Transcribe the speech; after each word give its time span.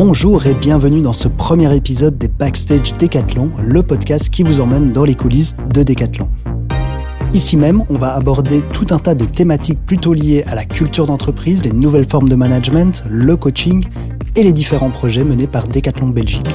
Bonjour 0.00 0.46
et 0.46 0.54
bienvenue 0.54 1.00
dans 1.00 1.12
ce 1.12 1.26
premier 1.26 1.74
épisode 1.74 2.16
des 2.18 2.28
Backstage 2.28 2.92
Décathlon, 2.92 3.50
le 3.60 3.82
podcast 3.82 4.30
qui 4.30 4.44
vous 4.44 4.60
emmène 4.60 4.92
dans 4.92 5.02
les 5.02 5.16
coulisses 5.16 5.56
de 5.74 5.82
Décathlon. 5.82 6.28
Ici 7.34 7.56
même, 7.56 7.82
on 7.90 7.94
va 7.94 8.14
aborder 8.14 8.62
tout 8.72 8.86
un 8.90 9.00
tas 9.00 9.16
de 9.16 9.24
thématiques 9.24 9.84
plutôt 9.84 10.14
liées 10.14 10.44
à 10.46 10.54
la 10.54 10.64
culture 10.64 11.06
d'entreprise, 11.06 11.64
les 11.64 11.72
nouvelles 11.72 12.04
formes 12.04 12.28
de 12.28 12.36
management, 12.36 13.02
le 13.10 13.36
coaching 13.36 13.84
et 14.36 14.44
les 14.44 14.52
différents 14.52 14.90
projets 14.90 15.24
menés 15.24 15.48
par 15.48 15.66
Decathlon 15.66 16.10
Belgique. 16.10 16.48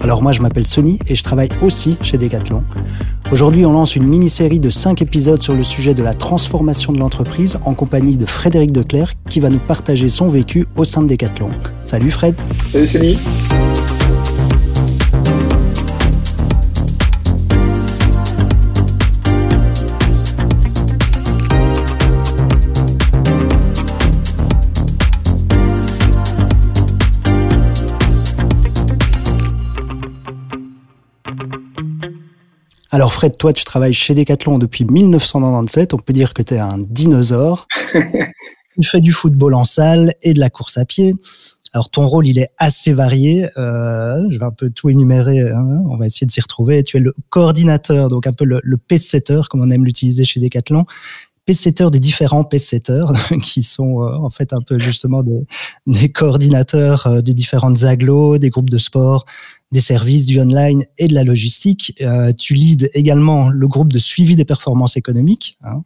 Alors 0.00 0.22
moi 0.22 0.32
je 0.32 0.40
m'appelle 0.40 0.66
Sony 0.66 0.98
et 1.08 1.14
je 1.14 1.22
travaille 1.22 1.48
aussi 1.60 1.98
chez 2.02 2.18
Decathlon. 2.18 2.62
Aujourd'hui 3.32 3.66
on 3.66 3.72
lance 3.72 3.96
une 3.96 4.06
mini-série 4.06 4.60
de 4.60 4.70
5 4.70 5.02
épisodes 5.02 5.42
sur 5.42 5.54
le 5.54 5.62
sujet 5.62 5.94
de 5.94 6.02
la 6.02 6.14
transformation 6.14 6.92
de 6.92 6.98
l'entreprise 6.98 7.58
en 7.64 7.74
compagnie 7.74 8.16
de 8.16 8.26
Frédéric 8.26 8.72
Declerc 8.72 9.14
qui 9.28 9.40
va 9.40 9.50
nous 9.50 9.58
partager 9.58 10.08
son 10.08 10.28
vécu 10.28 10.66
au 10.76 10.84
sein 10.84 11.02
de 11.02 11.08
Decathlon. 11.08 11.50
Salut 11.84 12.10
Fred 12.10 12.34
Salut 12.70 12.86
Sony 12.86 13.18
Alors 32.90 33.12
Fred, 33.12 33.36
toi 33.36 33.52
tu 33.52 33.64
travailles 33.64 33.92
chez 33.92 34.14
Decathlon 34.14 34.56
depuis 34.56 34.84
1997, 34.84 35.92
on 35.92 35.98
peut 35.98 36.14
dire 36.14 36.32
que 36.32 36.42
tu 36.42 36.54
es 36.54 36.58
un 36.58 36.78
dinosaure. 36.78 37.66
tu 38.80 38.88
fais 38.88 39.00
du 39.00 39.12
football 39.12 39.54
en 39.54 39.64
salle 39.64 40.14
et 40.22 40.32
de 40.32 40.40
la 40.40 40.48
course 40.48 40.78
à 40.78 40.86
pied. 40.86 41.14
Alors 41.74 41.90
ton 41.90 42.06
rôle, 42.06 42.26
il 42.26 42.38
est 42.38 42.48
assez 42.56 42.94
varié. 42.94 43.46
Euh, 43.58 44.24
je 44.30 44.38
vais 44.38 44.44
un 44.46 44.50
peu 44.50 44.70
tout 44.70 44.88
énumérer. 44.88 45.40
Hein. 45.40 45.82
On 45.90 45.98
va 45.98 46.06
essayer 46.06 46.26
de 46.26 46.32
s'y 46.32 46.40
retrouver. 46.40 46.82
Tu 46.82 46.96
es 46.96 47.00
le 47.00 47.12
coordinateur, 47.28 48.08
donc 48.08 48.26
un 48.26 48.32
peu 48.32 48.46
le, 48.46 48.60
le 48.64 48.78
comme 49.48 49.60
on 49.60 49.70
aime 49.70 49.84
l'utiliser 49.84 50.24
chez 50.24 50.40
Decathlon. 50.40 50.84
Pace-setter 51.44 51.90
des 51.90 52.00
différents 52.00 52.44
pace-setters, 52.44 53.06
qui 53.42 53.62
sont 53.62 54.02
euh, 54.02 54.16
en 54.16 54.30
fait 54.30 54.54
un 54.54 54.62
peu 54.62 54.78
justement 54.78 55.22
des, 55.22 55.40
des 55.86 56.10
coordinateurs 56.10 57.06
euh, 57.06 57.20
des 57.20 57.34
différentes 57.34 57.84
agglos, 57.84 58.38
des 58.38 58.48
groupes 58.48 58.70
de 58.70 58.78
sport, 58.78 59.26
des 59.70 59.80
services, 59.80 60.24
du 60.24 60.40
online 60.40 60.84
et 60.96 61.08
de 61.08 61.14
la 61.14 61.24
logistique. 61.24 61.94
Euh, 62.00 62.32
tu 62.32 62.54
leads 62.54 62.88
également 62.94 63.48
le 63.48 63.68
groupe 63.68 63.92
de 63.92 63.98
suivi 63.98 64.34
des 64.34 64.44
performances 64.44 64.96
économiques 64.96 65.58
hein, 65.62 65.82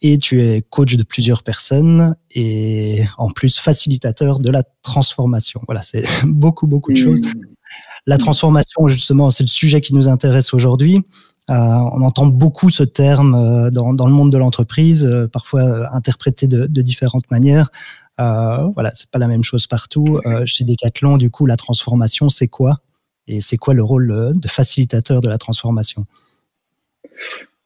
et 0.00 0.16
tu 0.18 0.42
es 0.42 0.62
coach 0.62 0.96
de 0.96 1.02
plusieurs 1.02 1.42
personnes 1.42 2.16
et 2.30 3.02
en 3.18 3.28
plus 3.28 3.58
facilitateur 3.58 4.38
de 4.38 4.50
la 4.50 4.62
transformation. 4.82 5.60
Voilà, 5.66 5.82
c'est 5.82 6.02
beaucoup, 6.24 6.66
beaucoup 6.66 6.92
de 6.92 6.96
choses. 6.96 7.20
La 8.06 8.16
transformation, 8.16 8.88
justement, 8.88 9.30
c'est 9.30 9.44
le 9.44 9.48
sujet 9.48 9.82
qui 9.82 9.94
nous 9.94 10.08
intéresse 10.08 10.54
aujourd'hui. 10.54 11.02
Euh, 11.50 11.54
on 11.54 12.02
entend 12.02 12.26
beaucoup 12.26 12.70
ce 12.70 12.82
terme 12.82 13.34
euh, 13.34 13.70
dans, 13.70 14.06
le 14.06 14.12
monde 14.12 14.32
de 14.32 14.38
l'entreprise, 14.38 15.08
parfois 15.32 15.94
interprété 15.94 16.46
de, 16.46 16.66
de, 16.66 16.82
différentes 16.82 17.30
manières. 17.30 17.70
Voilà, 18.18 18.90
c'est 18.94 19.10
pas 19.10 19.18
la 19.18 19.28
même 19.28 19.44
chose 19.44 19.66
partout. 19.66 20.18
chez 20.44 20.64
Decathlon, 20.64 21.18
du 21.18 21.30
coup, 21.30 21.46
la 21.46 21.56
transformation, 21.56 22.28
c'est 22.28 22.48
quoi? 22.48 22.80
Et 23.28 23.40
c'est 23.40 23.58
quoi 23.58 23.74
le 23.74 23.82
rôle 23.82 24.10
euh, 24.10 24.32
de 24.34 24.48
facilitateur 24.48 25.20
de 25.20 25.28
la 25.28 25.38
transformation? 25.38 26.04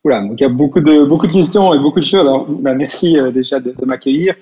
Oula, 0.04 0.20
donc 0.20 0.40
il 0.40 0.42
y 0.42 0.46
a 0.46 0.50
beaucoup 0.50 0.80
de, 0.80 1.04
beaucoup 1.04 1.26
de 1.26 1.32
questions 1.32 1.72
et 1.72 1.78
beaucoup 1.78 2.00
de 2.00 2.04
choses. 2.04 2.26
Bah, 2.60 2.74
merci 2.74 3.18
euh, 3.18 3.30
déjà 3.30 3.60
de, 3.60 3.72
m'accueillir. 3.84 4.34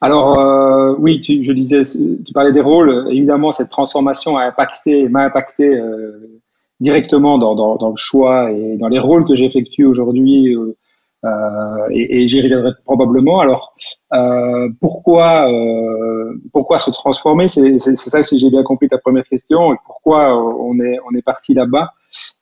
Alors, 0.00 0.38
euh, 0.38 0.94
oui, 0.98 1.20
tu, 1.20 1.42
je 1.42 1.52
disais, 1.52 1.82
tu 1.84 2.32
parlais 2.34 2.52
des 2.52 2.60
rôles. 2.60 3.06
Évidemment, 3.10 3.52
cette 3.52 3.70
transformation 3.70 4.36
a 4.36 4.44
impacté, 4.44 5.08
m'a 5.08 5.24
impacté 5.24 5.80
directement 6.80 7.38
dans, 7.38 7.54
dans, 7.54 7.88
le 7.88 7.96
choix 7.96 8.50
et 8.50 8.76
dans 8.76 8.88
les 8.88 8.98
rôles 8.98 9.24
que 9.24 9.34
j'effectue 9.34 9.86
aujourd'hui 9.86 10.54
et, 11.90 12.22
et 12.22 12.28
j'y 12.28 12.42
reviendrai 12.42 12.72
probablement. 12.84 13.40
Alors, 13.40 13.74
euh, 14.14 14.68
pourquoi, 14.80 15.50
euh, 15.50 16.40
pourquoi 16.52 16.78
se 16.78 16.90
transformer? 16.90 17.48
C'est 17.48 17.78
ça 17.78 18.22
si 18.22 18.38
j'ai 18.38 18.50
bien 18.50 18.62
compris 18.62 18.88
ta 18.88 18.98
première 18.98 19.24
question. 19.24 19.72
Et 19.72 19.76
pourquoi 19.84 20.36
on 20.36 20.78
est, 20.80 20.98
on 21.10 21.16
est 21.16 21.22
parti 21.22 21.54
là-bas? 21.54 21.90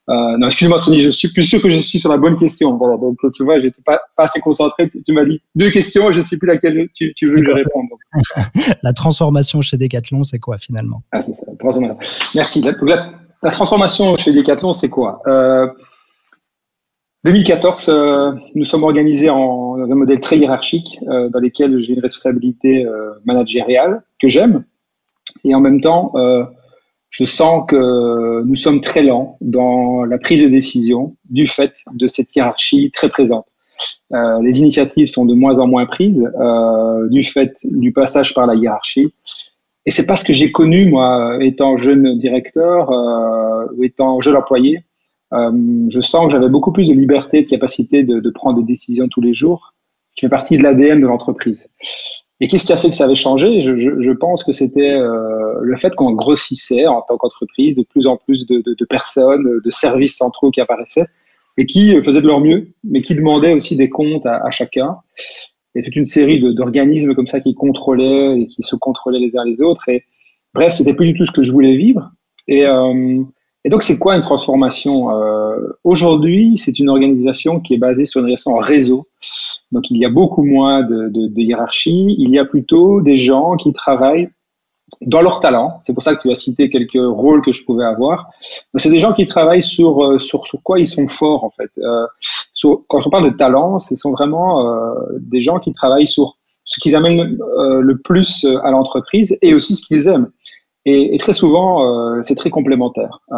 Euh, 0.09 0.37
non, 0.37 0.47
excuse-moi, 0.47 0.77
Sony, 0.77 0.99
je 0.99 1.09
suis 1.09 1.29
plus 1.29 1.43
sûr 1.43 1.61
que 1.61 1.69
je 1.69 1.79
suis 1.79 1.99
sur 1.99 2.11
la 2.11 2.17
bonne 2.17 2.35
question. 2.35 2.75
Voilà, 2.77 2.97
donc 2.97 3.17
tu 3.33 3.43
vois, 3.43 3.59
j'étais 3.59 3.81
pas, 3.81 3.99
pas 4.15 4.23
assez 4.23 4.39
concentré. 4.39 4.89
Tu, 4.89 5.13
m'as 5.13 5.25
dit 5.25 5.41
deux 5.55 5.71
questions 5.71 6.11
je 6.11 6.19
ne 6.19 6.25
sais 6.25 6.37
plus 6.37 6.47
laquelle 6.47 6.89
tu, 6.93 7.13
tu 7.15 7.29
veux 7.29 7.35
que 7.35 7.45
je 7.45 7.51
réponde. 7.51 7.87
la 8.83 8.93
transformation 8.93 9.61
chez 9.61 9.77
Decathlon, 9.77 10.23
c'est 10.23 10.39
quoi 10.39 10.57
finalement? 10.57 11.01
Ah, 11.11 11.21
c'est 11.21 11.33
ça. 11.33 11.47
Merci. 12.35 12.61
La, 12.61 12.73
la, 12.83 13.11
la, 13.41 13.49
transformation 13.49 14.15
chez 14.17 14.33
Decathlon, 14.33 14.73
c'est 14.73 14.89
quoi? 14.89 15.21
Euh, 15.25 15.67
2014, 17.25 17.87
euh, 17.87 18.31
nous 18.53 18.65
sommes 18.65 18.83
organisés 18.83 19.29
en, 19.29 19.77
dans 19.77 19.89
un 19.89 19.95
modèle 19.95 20.19
très 20.19 20.37
hiérarchique 20.37 20.99
euh, 21.07 21.29
dans 21.29 21.39
lequel 21.39 21.81
j'ai 21.81 21.93
une 21.93 22.01
responsabilité 22.01 22.85
euh, 22.85 23.11
managériale 23.23 24.03
que 24.21 24.27
j'aime. 24.27 24.65
Et 25.45 25.55
en 25.55 25.61
même 25.61 25.79
temps, 25.79 26.11
euh, 26.15 26.43
je 27.09 27.23
sens 27.23 27.63
que 27.67 28.43
nous 28.43 28.55
sommes 28.57 28.81
très 28.81 29.03
lents 29.03 29.37
dans 29.39 30.03
la 30.03 30.17
prise 30.17 30.43
de 30.43 30.49
décision 30.49 31.15
du 31.29 31.47
fait 31.47 31.73
de 31.93 32.07
cette 32.07 32.35
hiérarchie 32.35 32.91
très 32.91 33.07
présente. 33.07 33.45
Euh, 34.11 34.41
les 34.41 34.59
initiatives 34.59 35.07
sont 35.07 35.25
de 35.25 35.33
moins 35.33 35.59
en 35.59 35.67
moins 35.67 35.85
prises 35.85 36.29
du 37.09 37.23
fait 37.23 37.53
du 37.63 37.93
passage 37.93 38.33
par 38.33 38.47
la 38.47 38.55
hiérarchie. 38.55 39.13
Et 39.85 39.91
c'est 39.91 40.05
parce 40.05 40.23
que 40.23 40.33
j'ai 40.33 40.51
connu, 40.51 40.89
moi, 40.89 41.37
étant 41.39 41.77
jeune 41.77 42.17
directeur 42.17 42.89
ou 43.75 43.83
étant 43.83 44.21
jeune 44.21 44.35
employé, 44.35 44.83
euh, 45.33 45.51
je 45.89 45.99
sens 45.99 46.27
que 46.27 46.31
j'avais 46.31 46.49
beaucoup 46.49 46.71
plus 46.71 46.87
de 46.87 46.93
liberté, 46.93 47.41
de 47.41 47.47
capacité 47.47 48.03
de, 48.03 48.29
prendre 48.29 48.59
des 48.59 48.65
décisions 48.65 49.07
tous 49.07 49.21
les 49.21 49.33
jours, 49.33 49.73
qui 50.15 50.21
fait 50.21 50.29
partie 50.29 50.57
de 50.57 50.63
l'ADN 50.63 50.99
de 50.99 51.07
l'entreprise. 51.07 51.67
Et 52.39 52.47
qu'est-ce 52.47 52.65
qui 52.65 52.73
a 52.73 52.77
fait 52.77 52.89
que 52.89 52.95
ça 52.95 53.05
avait 53.05 53.15
changé? 53.15 53.61
Je, 53.61 54.11
pense 54.11 54.43
que 54.43 54.51
c'était 54.51 54.93
euh, 54.93 55.59
le 55.61 55.77
fait 55.77 55.95
qu'on 55.95 56.11
grossissait 56.11 56.87
en 56.87 57.01
tant 57.01 57.17
qu'entreprise, 57.17 57.75
de 57.75 57.83
plus 57.83 58.05
en 58.05 58.17
plus 58.17 58.45
de, 58.45 58.85
personnes, 58.85 59.61
de 59.63 59.69
services 59.69 60.17
centraux 60.17 60.51
qui 60.51 60.61
apparaissaient 60.61 61.05
et 61.57 61.65
qui 61.65 62.01
faisaient 62.01 62.21
de 62.21 62.27
leur 62.27 62.41
mieux, 62.41 62.67
mais 62.83 63.01
qui 63.01 63.15
demandaient 63.15 63.53
aussi 63.53 63.75
des 63.75 63.89
comptes 63.89 64.25
à, 64.25 64.49
chacun. 64.51 64.97
Et 65.75 65.81
toute 65.81 65.95
une 65.95 66.05
série 66.05 66.39
d'organismes 66.39 67.15
comme 67.15 67.27
ça 67.27 67.39
qui 67.39 67.55
contrôlaient 67.55 68.41
et 68.41 68.47
qui 68.47 68.61
se 68.61 68.75
contrôlaient 68.75 69.19
les 69.19 69.37
uns 69.37 69.45
les 69.45 69.61
autres. 69.61 69.87
Et 69.89 70.03
bref, 70.53 70.73
c'était 70.73 70.93
plus 70.93 71.13
du 71.13 71.17
tout 71.17 71.25
ce 71.25 71.31
que 71.31 71.41
je 71.41 71.51
voulais 71.51 71.75
vivre. 71.75 72.11
Et 72.47 72.65
euh, 72.65 73.23
et 73.65 73.69
donc, 73.69 73.83
c'est 73.83 73.97
quoi 73.97 74.15
une 74.15 74.21
transformation 74.21 75.11
euh, 75.11 75.77
Aujourd'hui, 75.83 76.57
c'est 76.57 76.79
une 76.79 76.89
organisation 76.89 77.61
qui 77.61 77.73
est 77.75 77.77
basée 77.77 78.05
sur 78.05 78.19
une 78.19 78.25
organisation 78.25 78.55
en 78.55 78.59
réseau. 78.59 79.07
Donc, 79.71 79.89
il 79.89 79.97
y 79.97 80.05
a 80.05 80.09
beaucoup 80.09 80.43
moins 80.43 80.83
de, 80.83 81.39
hiérarchie. 81.39 82.15
Il 82.17 82.29
y 82.31 82.39
a 82.39 82.45
plutôt 82.45 83.01
des 83.01 83.17
gens 83.17 83.55
qui 83.55 83.71
travaillent 83.71 84.29
dans 85.01 85.21
leur 85.21 85.39
talent. 85.39 85.77
C'est 85.79 85.93
pour 85.93 86.03
ça 86.03 86.13
que 86.13 86.21
tu 86.21 86.29
as 86.29 86.35
cité 86.35 86.69
quelques 86.69 86.93
rôles 86.93 87.41
que 87.41 87.53
je 87.53 87.63
pouvais 87.65 87.85
avoir. 87.85 88.29
C'est 88.75 88.89
des 88.89 88.99
gens 88.99 89.13
qui 89.13 89.25
travaillent 89.25 89.63
sur, 89.63 90.03
euh, 90.03 90.19
sur, 90.19 90.45
sur 90.45 90.61
quoi 90.61 90.79
ils 90.79 90.87
sont 90.87 91.07
forts, 91.07 91.45
en 91.45 91.49
fait. 91.49 91.71
Euh, 91.77 92.05
quand 92.87 93.07
on 93.07 93.09
parle 93.09 93.31
de 93.31 93.37
talent, 93.37 93.79
ce 93.79 93.95
sont 93.95 94.11
vraiment 94.11 94.93
des 95.19 95.41
gens 95.41 95.59
qui 95.59 95.73
travaillent 95.73 96.07
sur 96.07 96.37
ce 96.65 96.79
qu'ils 96.79 96.95
amènent 96.95 97.37
le 97.57 97.97
plus 97.97 98.45
à 98.63 98.71
l'entreprise 98.71 99.37
et 99.41 99.53
aussi 99.53 99.75
ce 99.75 99.85
qu'ils 99.85 100.07
aiment. 100.07 100.29
Et, 100.85 101.15
et 101.15 101.17
très 101.17 101.33
souvent, 101.33 101.85
euh, 101.85 102.21
c'est 102.21 102.35
très 102.35 102.49
complémentaire. 102.49 103.19
Euh, 103.31 103.35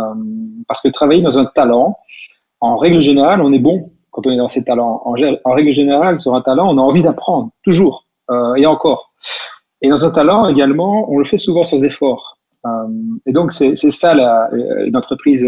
parce 0.67 0.81
que 0.81 0.87
travailler 0.89 1.21
dans 1.21 1.37
un 1.37 1.45
talent, 1.45 1.97
en 2.61 2.77
règle 2.77 3.01
générale, 3.01 3.41
on 3.41 3.51
est 3.51 3.59
bon 3.59 3.91
quand 4.11 4.25
on 4.27 4.31
est 4.31 4.37
dans 4.37 4.47
ses 4.47 4.63
talents. 4.63 5.01
En, 5.05 5.15
en 5.43 5.53
règle 5.53 5.73
générale, 5.73 6.19
sur 6.19 6.33
un 6.33 6.41
talent, 6.41 6.73
on 6.73 6.77
a 6.77 6.81
envie 6.81 7.03
d'apprendre, 7.03 7.51
toujours, 7.63 8.07
euh, 8.31 8.55
et 8.55 8.65
encore. 8.65 9.11
Et 9.81 9.89
dans 9.89 10.05
un 10.05 10.11
talent 10.11 10.47
également, 10.47 11.11
on 11.11 11.17
le 11.19 11.25
fait 11.25 11.37
souvent 11.37 11.63
sans 11.63 11.83
effort. 11.83 12.37
Euh, 12.65 12.69
et 13.25 13.33
donc, 13.33 13.51
c'est 13.51 13.75
ça 13.75 14.15
la, 14.15 14.49
une 14.85 14.95
entreprise 14.95 15.47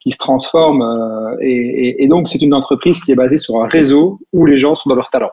qui 0.00 0.10
se 0.10 0.18
transforme. 0.18 0.82
Euh, 0.82 1.36
et, 1.40 1.56
et, 1.56 2.04
et 2.04 2.08
donc, 2.08 2.28
c'est 2.28 2.42
une 2.42 2.54
entreprise 2.54 3.00
qui 3.02 3.12
est 3.12 3.16
basée 3.16 3.38
sur 3.38 3.62
un 3.62 3.66
réseau 3.66 4.18
où 4.32 4.44
les 4.44 4.58
gens 4.58 4.74
sont 4.74 4.90
dans 4.90 4.96
leur 4.96 5.10
talent. 5.10 5.30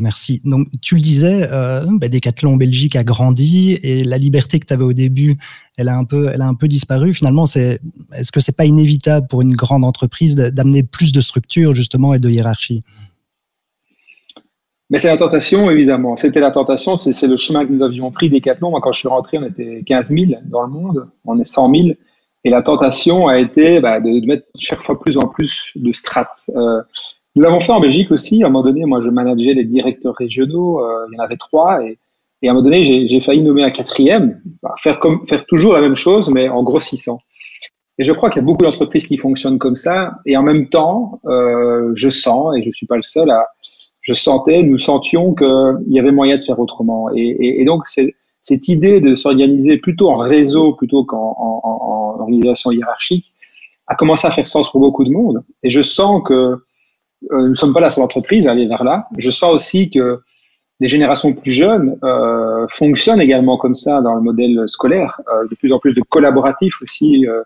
Merci. 0.00 0.40
Donc, 0.44 0.68
tu 0.80 0.94
le 0.94 1.00
disais, 1.00 1.48
euh, 1.50 1.84
bah, 1.92 2.08
Belgique 2.08 2.96
a 2.96 3.04
grandi 3.04 3.78
et 3.82 4.04
la 4.04 4.18
liberté 4.18 4.58
que 4.58 4.66
tu 4.66 4.72
avais 4.72 4.84
au 4.84 4.92
début, 4.92 5.36
elle 5.76 5.88
a 5.88 5.96
un 5.96 6.04
peu, 6.04 6.68
disparu. 6.68 7.14
Finalement, 7.14 7.44
est-ce 7.44 8.32
que 8.32 8.40
c'est 8.40 8.56
pas 8.56 8.64
inévitable 8.64 9.26
pour 9.28 9.42
une 9.42 9.54
grande 9.54 9.84
entreprise 9.84 10.34
d'amener 10.34 10.82
plus 10.82 11.12
de 11.12 11.20
structure 11.20 11.74
justement 11.74 12.14
et 12.14 12.18
de 12.18 12.30
hiérarchie 12.30 12.82
Mais 14.90 14.98
c'est 14.98 15.08
la 15.08 15.16
tentation, 15.16 15.70
évidemment. 15.70 16.16
C'était 16.16 16.40
la 16.40 16.50
tentation, 16.50 16.96
c'est 16.96 17.26
le 17.26 17.36
chemin 17.36 17.66
que 17.66 17.72
nous 17.72 17.82
avions 17.82 18.10
pris 18.10 18.30
Decathlon. 18.30 18.70
Moi, 18.70 18.80
quand 18.80 18.92
je 18.92 19.00
suis 19.00 19.08
rentré, 19.08 19.38
on 19.38 19.44
était 19.44 19.82
15 19.86 20.08
000 20.08 20.32
dans 20.44 20.62
le 20.62 20.68
monde, 20.68 21.08
on 21.24 21.38
est 21.38 21.44
100 21.44 21.74
000. 21.74 21.88
Et 22.44 22.50
la 22.50 22.62
tentation 22.62 23.26
a 23.26 23.38
été 23.38 23.80
bah, 23.80 24.00
de, 24.00 24.20
de, 24.20 24.26
mettre 24.26 24.46
chaque 24.58 24.82
fois 24.82 24.98
plus 25.00 25.16
en 25.16 25.26
plus 25.26 25.72
de 25.76 25.92
strates. 25.92 26.44
Euh, 26.50 26.82
nous 27.34 27.42
l'avons 27.42 27.60
fait 27.60 27.72
en 27.72 27.80
Belgique 27.80 28.10
aussi. 28.10 28.42
À 28.42 28.46
un 28.46 28.50
moment 28.50 28.64
donné, 28.64 28.84
moi, 28.84 29.00
je 29.00 29.10
manageais 29.10 29.54
les 29.54 29.64
directeurs 29.64 30.14
régionaux. 30.14 30.84
Euh, 30.84 31.06
il 31.10 31.16
y 31.16 31.20
en 31.20 31.24
avait 31.24 31.36
trois. 31.36 31.84
Et, 31.84 31.98
Et 32.42 32.48
à 32.48 32.50
un 32.50 32.54
moment 32.54 32.64
donné, 32.64 32.84
j'ai 32.84 33.20
failli 33.20 33.42
nommer 33.42 33.64
un 33.64 33.70
quatrième, 33.70 34.40
bah, 34.62 34.74
faire, 34.78 34.98
comme, 34.98 35.26
faire 35.26 35.44
toujours 35.46 35.72
la 35.72 35.80
même 35.80 35.96
chose, 35.96 36.30
mais 36.30 36.48
en 36.48 36.62
grossissant. 36.62 37.20
Et 37.98 38.04
je 38.04 38.12
crois 38.12 38.28
qu'il 38.28 38.40
y 38.40 38.44
a 38.44 38.46
beaucoup 38.46 38.64
d'entreprises 38.64 39.06
qui 39.06 39.16
fonctionnent 39.16 39.58
comme 39.58 39.76
ça. 39.76 40.12
Et 40.26 40.36
en 40.36 40.42
même 40.42 40.68
temps, 40.68 41.20
euh, 41.26 41.92
je 41.94 42.08
sens, 42.08 42.56
et 42.56 42.62
je 42.62 42.70
suis 42.70 42.86
pas 42.86 42.96
le 42.96 43.02
seul 43.02 43.30
à, 43.30 43.46
je 44.04 44.12
sentais, 44.12 44.62
nous 44.62 44.78
sentions 44.78 45.34
qu'il 45.34 45.86
y 45.88 45.98
avait 45.98 46.12
moyen 46.12 46.36
de 46.36 46.42
faire 46.42 46.60
autrement. 46.60 47.08
Et, 47.14 47.22
et, 47.22 47.62
et 47.62 47.64
donc, 47.64 47.86
cette 47.86 48.68
idée 48.68 49.00
de 49.00 49.16
s'organiser 49.16 49.78
plutôt 49.78 50.10
en 50.10 50.18
réseau 50.18 50.74
plutôt 50.74 51.04
qu'en 51.04 51.34
en, 51.38 51.60
en, 51.64 52.20
organisation 52.20 52.70
hiérarchique 52.70 53.32
a 53.86 53.94
commencé 53.94 54.26
à 54.26 54.30
faire 54.30 54.46
sens 54.46 54.70
pour 54.70 54.80
beaucoup 54.80 55.04
de 55.04 55.10
monde. 55.10 55.42
Et 55.62 55.70
je 55.70 55.80
sens 55.80 56.22
que 56.24 56.62
nous 57.30 57.48
ne 57.48 57.54
sommes 57.54 57.72
pas 57.72 57.80
la 57.80 57.90
seule 57.90 58.04
entreprise 58.04 58.46
à 58.46 58.52
aller 58.52 58.66
vers 58.66 58.84
là. 58.84 59.06
Je 59.18 59.30
sens 59.30 59.52
aussi 59.52 59.90
que 59.90 60.20
les 60.80 60.88
générations 60.88 61.32
plus 61.32 61.52
jeunes 61.52 61.96
euh, 62.02 62.66
fonctionnent 62.68 63.20
également 63.20 63.56
comme 63.56 63.74
ça 63.74 64.00
dans 64.00 64.14
le 64.14 64.20
modèle 64.20 64.64
scolaire, 64.66 65.20
euh, 65.32 65.46
de 65.48 65.54
plus 65.54 65.72
en 65.72 65.78
plus 65.78 65.94
de 65.94 66.02
collaboratifs 66.02 66.80
aussi 66.82 67.26
euh, 67.26 67.42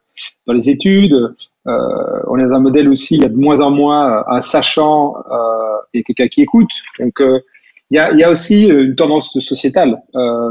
dans 0.47 0.55
les 0.55 0.71
études. 0.71 1.15
Euh, 1.67 2.23
on 2.29 2.39
est 2.39 2.45
dans 2.45 2.55
un 2.55 2.61
modèle 2.61 2.89
aussi, 2.89 3.17
il 3.17 3.23
y 3.23 3.27
a 3.27 3.29
de 3.29 3.37
moins 3.37 3.61
en 3.61 3.71
moins 3.71 4.25
un 4.29 4.41
sachant 4.41 5.17
et 5.93 6.03
quelqu'un 6.03 6.29
qui 6.29 6.43
écoute. 6.43 6.71
Donc 6.99 7.21
il 7.91 7.97
y 7.97 7.99
a, 7.99 8.31
aussi 8.31 8.65
une 8.65 8.95
tendance 8.95 9.39
sociétale, 9.39 10.01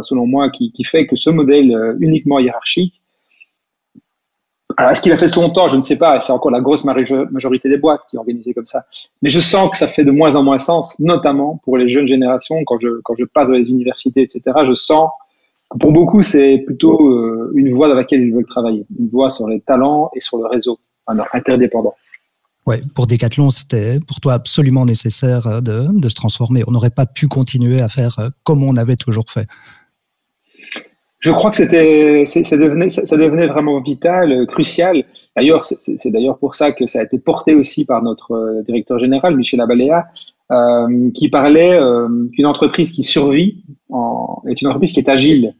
selon 0.01 0.27
moi, 0.27 0.49
qui, 0.49 0.71
fait 0.83 1.07
que 1.07 1.15
ce 1.15 1.31
modèle 1.31 1.95
uniquement 1.99 2.39
hiérarchique 2.39 3.01
alors, 4.79 4.91
est-ce 4.91 5.01
qu'il 5.01 5.11
a 5.11 5.17
fait 5.17 5.27
son 5.27 5.49
temps? 5.49 5.67
Je 5.67 5.75
ne 5.75 5.81
sais 5.81 5.95
pas. 5.95 6.21
C'est 6.21 6.31
encore 6.31 6.51
la 6.51 6.61
grosse 6.61 6.85
majorité 6.85 7.67
des 7.67 7.77
boîtes 7.77 8.01
qui 8.09 8.15
est 8.15 8.19
organisée 8.19 8.53
comme 8.53 8.67
ça. 8.67 8.85
Mais 9.23 9.29
je 9.29 9.39
sens 9.39 9.71
que 9.71 9.77
ça 9.77 9.87
fait 9.87 10.03
de 10.03 10.11
moins 10.11 10.35
en 10.35 10.43
moins 10.43 10.59
sens, 10.59 10.99
notamment 10.99 11.59
pour 11.63 11.77
les 11.77 11.89
jeunes 11.89 12.07
générations. 12.07 12.63
Quand 12.63 12.77
je, 12.77 13.23
passe 13.33 13.47
dans 13.47 13.55
les 13.55 13.71
universités, 13.71 14.21
etc., 14.21 14.41
je 14.67 14.75
sens 14.75 15.09
que 15.71 15.79
pour 15.79 15.91
beaucoup, 15.91 16.21
c'est 16.21 16.59
plutôt 16.59 17.09
euh, 17.09 17.51
une 17.55 17.73
voie 17.73 17.87
dans 17.87 17.95
laquelle 17.95 18.21
ils 18.21 18.31
veulent 18.31 18.45
travailler. 18.45 18.85
Une 18.99 19.09
voie 19.09 19.31
sur 19.31 19.47
les 19.49 19.61
talents 19.61 20.11
et 20.15 20.19
sur 20.19 20.37
le 20.37 20.45
réseau, 20.45 20.79
alors 21.07 21.27
interdépendant. 21.33 21.95
Ouais, 22.67 22.81
pour 22.93 23.07
Decathlon, 23.07 23.49
c'était 23.49 23.99
pour 24.05 24.19
toi 24.19 24.33
absolument 24.33 24.85
nécessaire 24.85 25.47
euh, 25.47 25.61
de, 25.61 25.87
de 25.91 26.09
se 26.09 26.15
transformer. 26.15 26.63
On 26.67 26.71
n'aurait 26.71 26.91
pas 26.91 27.07
pu 27.07 27.27
continuer 27.27 27.81
à 27.81 27.87
faire 27.87 28.19
euh, 28.19 28.29
comme 28.43 28.61
on 28.63 28.75
avait 28.75 28.95
toujours 28.95 29.31
fait. 29.31 29.47
Je 31.19 31.31
crois 31.31 31.49
que 31.49 31.55
c'était, 31.55 32.25
ça 32.27 32.57
devenait, 32.57 32.91
ça 32.91 33.17
devenait 33.17 33.47
vraiment 33.47 33.81
vital, 33.81 34.31
euh, 34.31 34.45
crucial. 34.45 35.03
D'ailleurs, 35.35 35.65
c'est 35.65 36.11
d'ailleurs 36.11 36.37
pour 36.37 36.53
ça 36.53 36.71
que 36.71 36.85
ça 36.85 36.99
a 36.99 37.03
été 37.03 37.17
porté 37.17 37.55
aussi 37.55 37.85
par 37.85 38.03
notre 38.03 38.33
euh, 38.33 38.61
directeur 38.61 38.99
général, 38.99 39.35
Michel 39.35 39.59
Abaléa, 39.59 40.05
euh, 40.51 41.09
qui 41.15 41.29
parlait 41.29 41.73
euh, 41.73 42.07
qu'une 42.33 42.45
entreprise 42.45 42.91
qui 42.91 43.01
survit 43.01 43.63
en, 43.89 44.43
est 44.47 44.61
une 44.61 44.67
entreprise 44.67 44.93
qui 44.93 44.99
est 44.99 45.09
agile. 45.09 45.55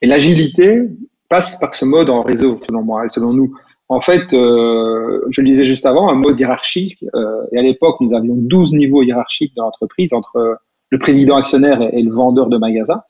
Et 0.00 0.06
l'agilité 0.06 0.82
passe 1.28 1.58
par 1.58 1.74
ce 1.74 1.84
mode 1.84 2.08
en 2.08 2.22
réseau, 2.22 2.60
selon 2.68 2.82
moi 2.82 3.04
et 3.04 3.08
selon 3.08 3.32
nous. 3.32 3.52
En 3.88 4.00
fait, 4.00 4.30
je 4.30 5.40
le 5.40 5.44
disais 5.44 5.64
juste 5.64 5.84
avant, 5.86 6.08
un 6.08 6.14
mode 6.14 6.38
hiérarchique. 6.38 7.04
Et 7.52 7.58
à 7.58 7.62
l'époque, 7.62 8.00
nous 8.00 8.14
avions 8.14 8.34
12 8.34 8.72
niveaux 8.72 9.02
hiérarchiques 9.02 9.52
dans 9.56 9.64
l'entreprise 9.64 10.12
entre 10.12 10.58
le 10.90 10.98
président 10.98 11.36
actionnaire 11.36 11.80
et, 11.82 11.98
et 11.98 12.02
le 12.02 12.10
vendeur 12.10 12.48
de 12.48 12.56
magasins. 12.56 13.02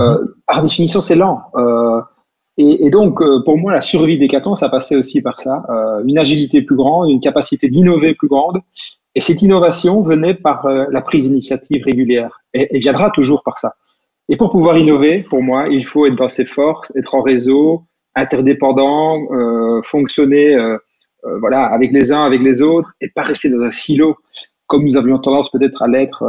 Euh, 0.00 0.18
par 0.46 0.62
définition, 0.62 1.00
c'est 1.00 1.16
lent. 1.16 1.42
Euh, 1.56 2.00
et, 2.58 2.86
et, 2.86 2.90
donc, 2.90 3.20
euh, 3.20 3.42
pour 3.44 3.58
moi, 3.58 3.72
la 3.72 3.80
survie 3.80 4.18
des 4.18 4.28
catons, 4.28 4.54
ça 4.54 4.68
passait 4.68 4.96
aussi 4.96 5.22
par 5.22 5.40
ça. 5.40 5.64
une 6.04 6.18
agilité 6.18 6.62
plus 6.62 6.76
grande, 6.76 7.10
une 7.10 7.20
capacité 7.20 7.68
d'innover 7.68 8.14
plus 8.14 8.28
grande. 8.28 8.60
Et 9.14 9.20
cette 9.20 9.42
innovation 9.42 10.02
venait 10.02 10.34
par 10.34 10.68
la 10.68 11.00
prise 11.00 11.24
d'initiative 11.24 11.82
régulière 11.84 12.40
et, 12.52 12.76
et, 12.76 12.78
viendra 12.78 13.10
toujours 13.10 13.42
par 13.42 13.58
ça. 13.58 13.74
Et 14.28 14.36
pour 14.36 14.50
pouvoir 14.50 14.76
innover, 14.76 15.22
pour 15.22 15.42
moi, 15.42 15.64
il 15.70 15.86
faut 15.86 16.04
être 16.06 16.16
dans 16.16 16.28
ses 16.28 16.44
forces, 16.44 16.92
être 16.96 17.14
en 17.14 17.22
réseau, 17.22 17.84
interdépendant, 18.16 19.18
euh, 19.30 19.80
fonctionner 19.82 20.54
euh, 20.54 20.78
voilà, 21.40 21.64
avec 21.66 21.92
les 21.92 22.12
uns, 22.12 22.24
avec 22.24 22.40
les 22.40 22.62
autres, 22.62 22.90
et 23.00 23.08
pas 23.14 23.22
rester 23.22 23.50
dans 23.50 23.62
un 23.62 23.70
silo 23.70 24.16
comme 24.66 24.84
nous 24.84 24.96
avions 24.96 25.18
tendance 25.18 25.48
peut-être 25.50 25.80
à 25.80 25.86
l'être 25.86 26.24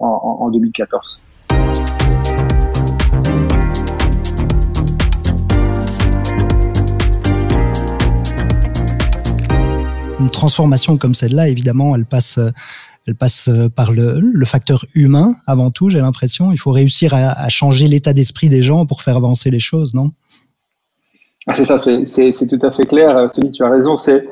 en, 0.00 0.38
en 0.40 0.50
2014. 0.50 1.20
Une 10.20 10.30
transformation 10.30 10.96
comme 10.96 11.14
celle-là, 11.14 11.48
évidemment, 11.48 11.94
elle 11.94 12.06
passe, 12.06 12.38
elle 13.06 13.14
passe 13.14 13.50
par 13.74 13.92
le, 13.92 14.44
facteur 14.44 14.84
humain 14.94 15.36
avant 15.46 15.70
tout. 15.70 15.90
J'ai 15.90 16.00
l'impression, 16.00 16.52
il 16.52 16.58
faut 16.58 16.70
réussir 16.70 17.14
à, 17.14 17.48
changer 17.48 17.88
l'état 17.88 18.12
d'esprit 18.12 18.48
des 18.48 18.62
gens 18.62 18.86
pour 18.86 19.02
faire 19.02 19.16
avancer 19.16 19.50
les 19.50 19.60
choses, 19.60 19.94
non? 19.94 20.12
Ah, 21.48 21.54
c'est 21.54 21.64
ça, 21.64 21.78
c'est 21.78 22.46
tout 22.48 22.58
à 22.66 22.72
fait 22.72 22.86
clair. 22.86 23.30
Celui, 23.30 23.52
tu 23.52 23.62
as 23.62 23.70
raison, 23.70 23.94
c'est 23.94 24.24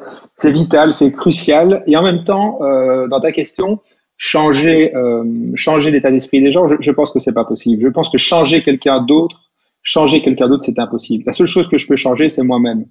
vital, 0.44 0.92
c'est 0.92 1.12
crucial. 1.12 1.84
Et 1.86 1.96
en 1.96 2.02
même 2.02 2.24
temps, 2.24 2.58
euh, 2.62 3.06
dans 3.06 3.20
ta 3.20 3.30
question, 3.30 3.78
changer, 4.16 4.94
euh, 4.96 5.22
changer 5.54 5.92
l'état 5.92 6.10
d'esprit 6.10 6.40
des 6.40 6.50
gens, 6.50 6.66
je, 6.66 6.74
je 6.80 6.90
pense 6.90 7.12
que 7.12 7.20
c'est 7.20 7.32
pas 7.32 7.44
possible. 7.44 7.80
Je 7.80 7.88
pense 7.88 8.10
que 8.10 8.18
changer 8.18 8.62
quelqu'un 8.62 9.00
d'autre 9.00 9.43
changer 9.84 10.22
quelqu'un 10.22 10.48
d'autre, 10.48 10.64
c'est 10.64 10.78
impossible. 10.78 11.24
La 11.26 11.32
seule 11.32 11.46
chose 11.46 11.68
que 11.68 11.76
je 11.76 11.86
peux 11.86 11.94
changer, 11.94 12.30
c'est 12.30 12.42
moi-même. 12.42 12.86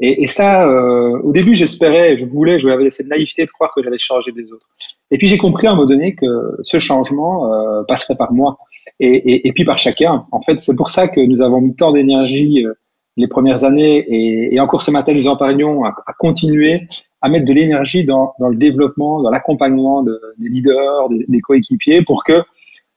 Et, 0.00 0.22
et, 0.22 0.26
ça, 0.26 0.68
euh, 0.68 1.18
au 1.22 1.32
début, 1.32 1.54
j'espérais, 1.54 2.16
je 2.16 2.26
voulais, 2.26 2.58
je 2.58 2.68
avais 2.68 2.90
cette 2.90 3.06
naïveté 3.06 3.46
de 3.46 3.50
croire 3.50 3.72
que 3.74 3.82
j'allais 3.82 3.98
changer 3.98 4.32
les 4.36 4.52
autres. 4.52 4.68
Et 5.12 5.18
puis 5.18 5.28
j'ai 5.28 5.38
compris 5.38 5.68
à 5.68 5.70
un 5.70 5.76
moment 5.76 5.86
donné 5.86 6.16
que 6.16 6.26
ce 6.62 6.78
changement 6.78 7.52
euh, 7.52 7.84
passerait 7.86 8.16
par 8.16 8.32
moi 8.32 8.58
et, 8.98 9.46
et, 9.46 9.52
puis 9.52 9.64
par 9.64 9.78
chacun. 9.78 10.20
En 10.32 10.40
fait, 10.40 10.58
c'est 10.58 10.74
pour 10.74 10.88
ça 10.88 11.06
que 11.06 11.20
nous 11.20 11.42
avons 11.42 11.60
mis 11.60 11.76
tant 11.76 11.92
d'énergie 11.92 12.66
euh, 12.66 12.74
les 13.16 13.28
premières 13.28 13.62
années 13.62 14.04
et, 14.08 14.58
encore 14.58 14.82
ce 14.82 14.90
matin, 14.90 15.12
nous 15.12 15.28
en 15.28 15.36
parlions 15.36 15.84
à, 15.84 15.94
continuer 16.18 16.88
à 17.20 17.28
mettre 17.28 17.44
de 17.44 17.52
l'énergie 17.52 18.04
dans, 18.04 18.34
dans, 18.40 18.48
le 18.48 18.56
développement, 18.56 19.22
dans 19.22 19.30
l'accompagnement 19.30 20.02
de, 20.02 20.20
des 20.38 20.48
leaders, 20.48 21.08
des, 21.08 21.24
des 21.28 21.40
coéquipiers, 21.40 22.02
pour 22.02 22.24
que 22.24 22.42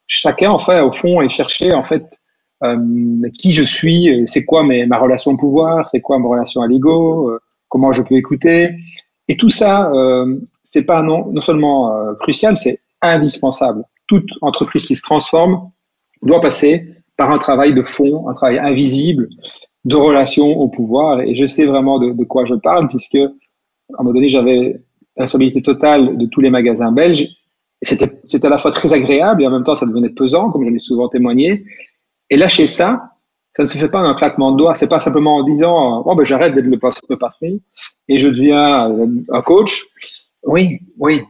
chacun, 0.07 0.49
enfin, 0.49 0.81
au 0.81 0.91
fond, 0.91 1.21
ait 1.21 1.29
cherché 1.29 1.73
en 1.73 1.83
fait 1.83 2.05
qui 3.37 3.51
je 3.51 3.63
suis, 3.63 4.23
c'est 4.25 4.45
quoi 4.45 4.63
ma 4.63 4.97
relation 4.97 5.31
au 5.31 5.37
pouvoir, 5.37 5.87
c'est 5.87 6.01
quoi 6.01 6.19
ma 6.19 6.27
relation 6.27 6.61
à 6.61 6.67
l'ego, 6.67 7.29
euh, 7.29 7.39
comment 7.69 7.91
je 7.91 8.01
peux 8.01 8.15
écouter. 8.15 8.69
Et 9.27 9.37
tout 9.37 9.49
ça, 9.49 9.91
euh, 9.91 10.39
c'est 10.63 10.83
pas 10.83 11.01
non, 11.01 11.39
seulement 11.41 11.93
crucial, 12.19 12.57
c'est 12.57 12.79
indispensable. 13.01 13.83
Toute 14.07 14.29
entreprise 14.41 14.85
qui 14.85 14.95
se 14.95 15.01
transforme 15.01 15.69
doit 16.21 16.41
passer 16.41 16.95
par 17.17 17.31
un 17.31 17.37
travail 17.37 17.73
de 17.73 17.81
fond, 17.81 18.27
un 18.29 18.33
travail 18.33 18.59
invisible 18.59 19.29
de 19.85 19.95
relation 19.95 20.47
au 20.47 20.67
pouvoir. 20.67 21.21
Et 21.21 21.35
je 21.35 21.45
sais 21.45 21.65
vraiment 21.65 21.99
de, 21.99 22.23
quoi 22.23 22.45
je 22.45 22.55
parle, 22.55 22.87
puisque 22.89 23.15
à 23.15 23.29
un 23.99 24.03
moment 24.03 24.13
donné, 24.13 24.29
j'avais 24.29 24.81
la 25.15 25.23
responsabilité 25.23 25.61
totale 25.61 26.17
de 26.17 26.25
tous 26.25 26.41
les 26.41 26.49
magasins 26.49 26.91
belges. 26.91 27.27
C'était 27.81 28.45
à 28.45 28.49
la 28.49 28.57
fois 28.57 28.71
très 28.71 28.93
agréable 28.93 29.43
et 29.43 29.47
en 29.47 29.51
même 29.51 29.63
temps, 29.63 29.75
ça 29.75 29.85
devenait 29.85 30.09
pesant, 30.09 30.49
comme 30.49 30.65
je 30.65 30.69
l'ai 30.69 30.79
souvent 30.79 31.07
témoigné. 31.07 31.63
Et 32.29 32.37
lâcher 32.37 32.67
ça, 32.67 33.15
ça 33.55 33.63
ne 33.63 33.67
se 33.67 33.77
fait 33.77 33.87
pas 33.87 34.01
en 34.01 34.05
un 34.05 34.15
claquement 34.15 34.51
de 34.51 34.57
doigts. 34.57 34.73
C'est 34.75 34.87
pas 34.87 34.99
simplement 34.99 35.37
en 35.37 35.43
disant 35.43 36.03
oh 36.05 36.15
ben 36.15 36.23
j'arrête 36.23 36.55
d'être 36.55 36.65
le, 36.65 36.77
patron 37.17 37.59
et 38.09 38.19
je 38.19 38.27
deviens 38.27 38.91
euh, 38.91 39.07
un 39.31 39.41
coach. 39.41 39.85
Oui, 40.45 40.79
oui, 40.99 41.23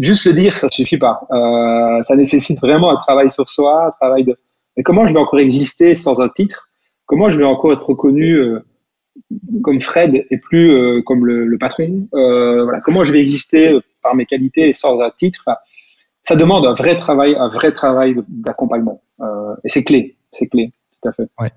juste 0.00 0.26
le 0.26 0.32
dire, 0.32 0.56
ça 0.56 0.68
suffit 0.68 0.98
pas. 0.98 1.26
Euh, 1.32 2.02
ça 2.02 2.14
nécessite 2.14 2.60
vraiment 2.60 2.90
un 2.92 2.96
travail 2.96 3.28
sur 3.30 3.48
soi, 3.48 3.86
un 3.86 3.90
travail 3.90 4.24
de. 4.24 4.36
Mais 4.76 4.84
comment 4.84 5.06
je 5.08 5.12
vais 5.12 5.18
encore 5.18 5.40
exister 5.40 5.96
sans 5.96 6.20
un 6.20 6.28
titre? 6.28 6.68
Comment 7.06 7.28
je 7.28 7.38
vais 7.38 7.44
encore 7.44 7.72
être 7.72 7.84
reconnu 7.84 8.34
euh, 8.36 8.60
comme 9.64 9.80
Fred 9.80 10.24
et 10.30 10.38
plus 10.38 10.70
euh, 10.70 11.02
comme 11.02 11.26
le, 11.26 11.46
le 11.46 11.58
patron? 11.58 12.06
Voilà. 12.12 12.80
Comment 12.80 13.02
je 13.02 13.12
vais 13.12 13.20
exister 13.20 13.76
par 14.02 14.14
mes 14.14 14.24
qualités 14.24 14.72
sans 14.72 15.00
un 15.00 15.10
titre? 15.10 15.44
Ça 16.22 16.36
demande 16.36 16.64
un 16.64 16.74
vrai 16.74 16.96
travail, 16.96 17.34
un 17.34 17.48
vrai 17.48 17.72
travail 17.72 18.14
d'accompagnement. 18.28 19.02
Et 19.64 19.68
c'est 19.68 19.82
clé 19.82 20.16
c'est 20.32 20.46
clé, 20.46 20.72
tout 21.00 21.08
à 21.08 21.12
fait. 21.12 21.28
Ouais. 21.40 21.50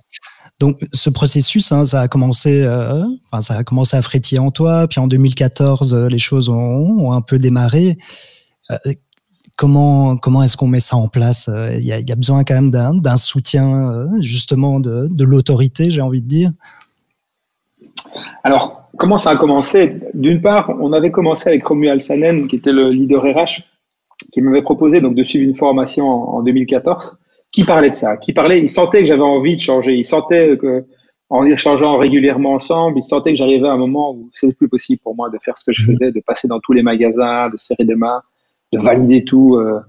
Donc 0.59 0.77
ce 0.93 1.09
processus, 1.09 1.71
hein, 1.71 1.85
ça 1.85 2.01
a 2.01 2.07
commencé, 2.07 2.63
euh, 2.63 3.03
enfin, 3.31 3.41
ça 3.41 3.55
a 3.55 3.63
commencé 3.63 3.97
à 3.97 4.01
frétiller 4.01 4.39
en 4.39 4.51
toi, 4.51 4.87
puis 4.87 4.99
en 4.99 5.07
2014, 5.07 5.93
euh, 5.93 6.07
les 6.07 6.19
choses 6.19 6.49
ont, 6.49 6.55
ont, 6.55 7.11
un 7.11 7.21
peu 7.21 7.37
démarré. 7.37 7.97
Euh, 8.71 8.77
comment 9.57 10.17
comment 10.17 10.43
est-ce 10.43 10.57
qu'on 10.57 10.67
met 10.67 10.79
ça 10.79 10.95
en 10.95 11.07
place 11.07 11.49
Il 11.73 11.83
y 11.83 11.91
a, 11.91 11.99
y, 11.99 12.11
a, 12.11 12.15
besoin 12.15 12.43
quand 12.43 12.55
même 12.55 12.71
d'un 12.71 13.17
soutien 13.17 14.07
justement 14.21 14.79
de, 14.79 15.07
de 15.11 15.23
l'autorité, 15.23 15.91
j'ai 15.91 16.01
envie 16.01 16.21
de 16.21 16.27
dire. 16.27 16.51
Alors 18.43 18.89
comment 18.97 19.17
ça 19.17 19.31
a 19.31 19.35
commencé? 19.35 19.99
D'une 20.13 20.41
part, 20.41 20.71
on 20.79 20.93
avait 20.93 21.11
commencé 21.11 21.49
avec 21.49 21.65
Romuald 21.65 22.01
Sanen, 22.01 22.47
qui 22.47 22.55
était 22.55 22.71
le 22.71 22.89
leader 22.91 23.23
RH, 23.23 23.63
qui 24.31 24.41
m'avait 24.41 24.61
proposé 24.61 25.01
donc 25.01 25.15
de 25.15 25.23
suivre 25.23 25.43
une 25.43 25.55
formation 25.55 26.07
en, 26.07 26.37
en 26.37 26.43
2014 26.43 27.19
qui 27.53 27.63
parlait 27.63 27.91
de 27.91 27.95
ça, 27.95 28.17
qui 28.17 28.33
parlait, 28.33 28.59
il 28.59 28.67
sentait 28.67 28.99
que 28.99 29.05
j'avais 29.05 29.21
envie 29.21 29.55
de 29.55 29.61
changer, 29.61 29.93
il 29.93 30.03
sentait 30.03 30.57
que 30.57 30.83
en 31.29 31.45
échangeant 31.45 31.97
régulièrement 31.97 32.53
ensemble, 32.53 32.97
il 32.97 33.03
sentait 33.03 33.31
que 33.31 33.37
j'arrivais 33.37 33.67
à 33.67 33.71
un 33.71 33.77
moment 33.77 34.11
où 34.11 34.29
c'était 34.33 34.53
plus 34.53 34.67
possible 34.67 35.01
pour 35.01 35.15
moi 35.15 35.29
de 35.29 35.37
faire 35.39 35.57
ce 35.57 35.63
que 35.63 35.71
je 35.71 35.83
mhm. 35.83 35.87
faisais, 35.87 36.11
de 36.11 36.19
passer 36.19 36.47
dans 36.47 36.59
tous 36.59 36.73
les 36.73 36.83
magasins, 36.83 37.49
de 37.49 37.57
serrer 37.57 37.85
des 37.85 37.95
mains, 37.95 38.21
de 38.71 38.79
valider 38.79 39.23
tout, 39.23 39.55
euh, 39.55 39.79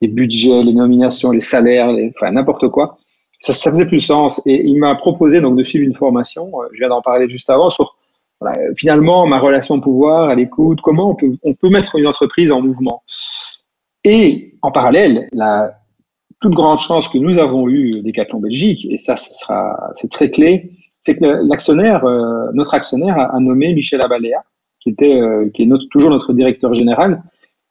les 0.00 0.08
budgets, 0.08 0.62
les 0.62 0.72
nominations, 0.72 1.30
les 1.30 1.40
salaires, 1.40 1.92
les, 1.92 2.10
enfin 2.14 2.32
n'importe 2.32 2.68
quoi. 2.68 2.98
ça, 3.38 3.52
ça 3.52 3.70
faisait 3.70 3.86
plus 3.86 4.00
sens. 4.00 4.42
Et 4.46 4.66
il 4.66 4.78
m'a 4.78 4.94
proposé 4.94 5.40
donc 5.40 5.56
de 5.56 5.62
suivre 5.62 5.84
une 5.84 5.94
formation. 5.94 6.50
Je 6.72 6.78
viens 6.78 6.88
d'en 6.88 7.02
parler 7.02 7.28
juste 7.28 7.50
avant 7.50 7.70
sur 7.70 7.96
finalement 8.76 9.26
ma 9.26 9.38
relation 9.38 9.74
au 9.74 9.80
pouvoir, 9.80 10.30
à 10.30 10.34
l'écoute, 10.34 10.80
comment 10.80 11.10
on 11.10 11.14
peut, 11.14 11.28
on 11.42 11.52
peut 11.52 11.68
mettre 11.68 11.96
une 11.96 12.06
entreprise 12.06 12.50
en 12.50 12.62
mouvement. 12.62 13.02
Et 14.04 14.54
en 14.62 14.70
parallèle, 14.70 15.28
la 15.32 15.79
toute 16.40 16.54
grande 16.54 16.78
chance 16.78 17.08
que 17.08 17.18
nous 17.18 17.38
avons 17.38 17.68
eue 17.68 18.02
Decathlon 18.02 18.40
Belgique, 18.40 18.86
et 18.90 18.96
ça, 18.96 19.16
ce 19.16 19.32
sera, 19.32 19.90
c'est 19.94 20.10
très 20.10 20.30
clé, 20.30 20.72
c'est 21.02 21.16
que 21.16 21.24
l'actionnaire, 21.24 22.04
euh, 22.04 22.50
notre 22.54 22.74
actionnaire 22.74 23.18
a, 23.18 23.38
nommé 23.40 23.74
Michel 23.74 24.02
Abaléa, 24.02 24.42
qui 24.80 24.90
était, 24.90 25.20
euh, 25.20 25.48
qui 25.52 25.62
est 25.62 25.66
notre, 25.66 25.86
toujours 25.90 26.10
notre 26.10 26.32
directeur 26.32 26.72
général, 26.74 27.22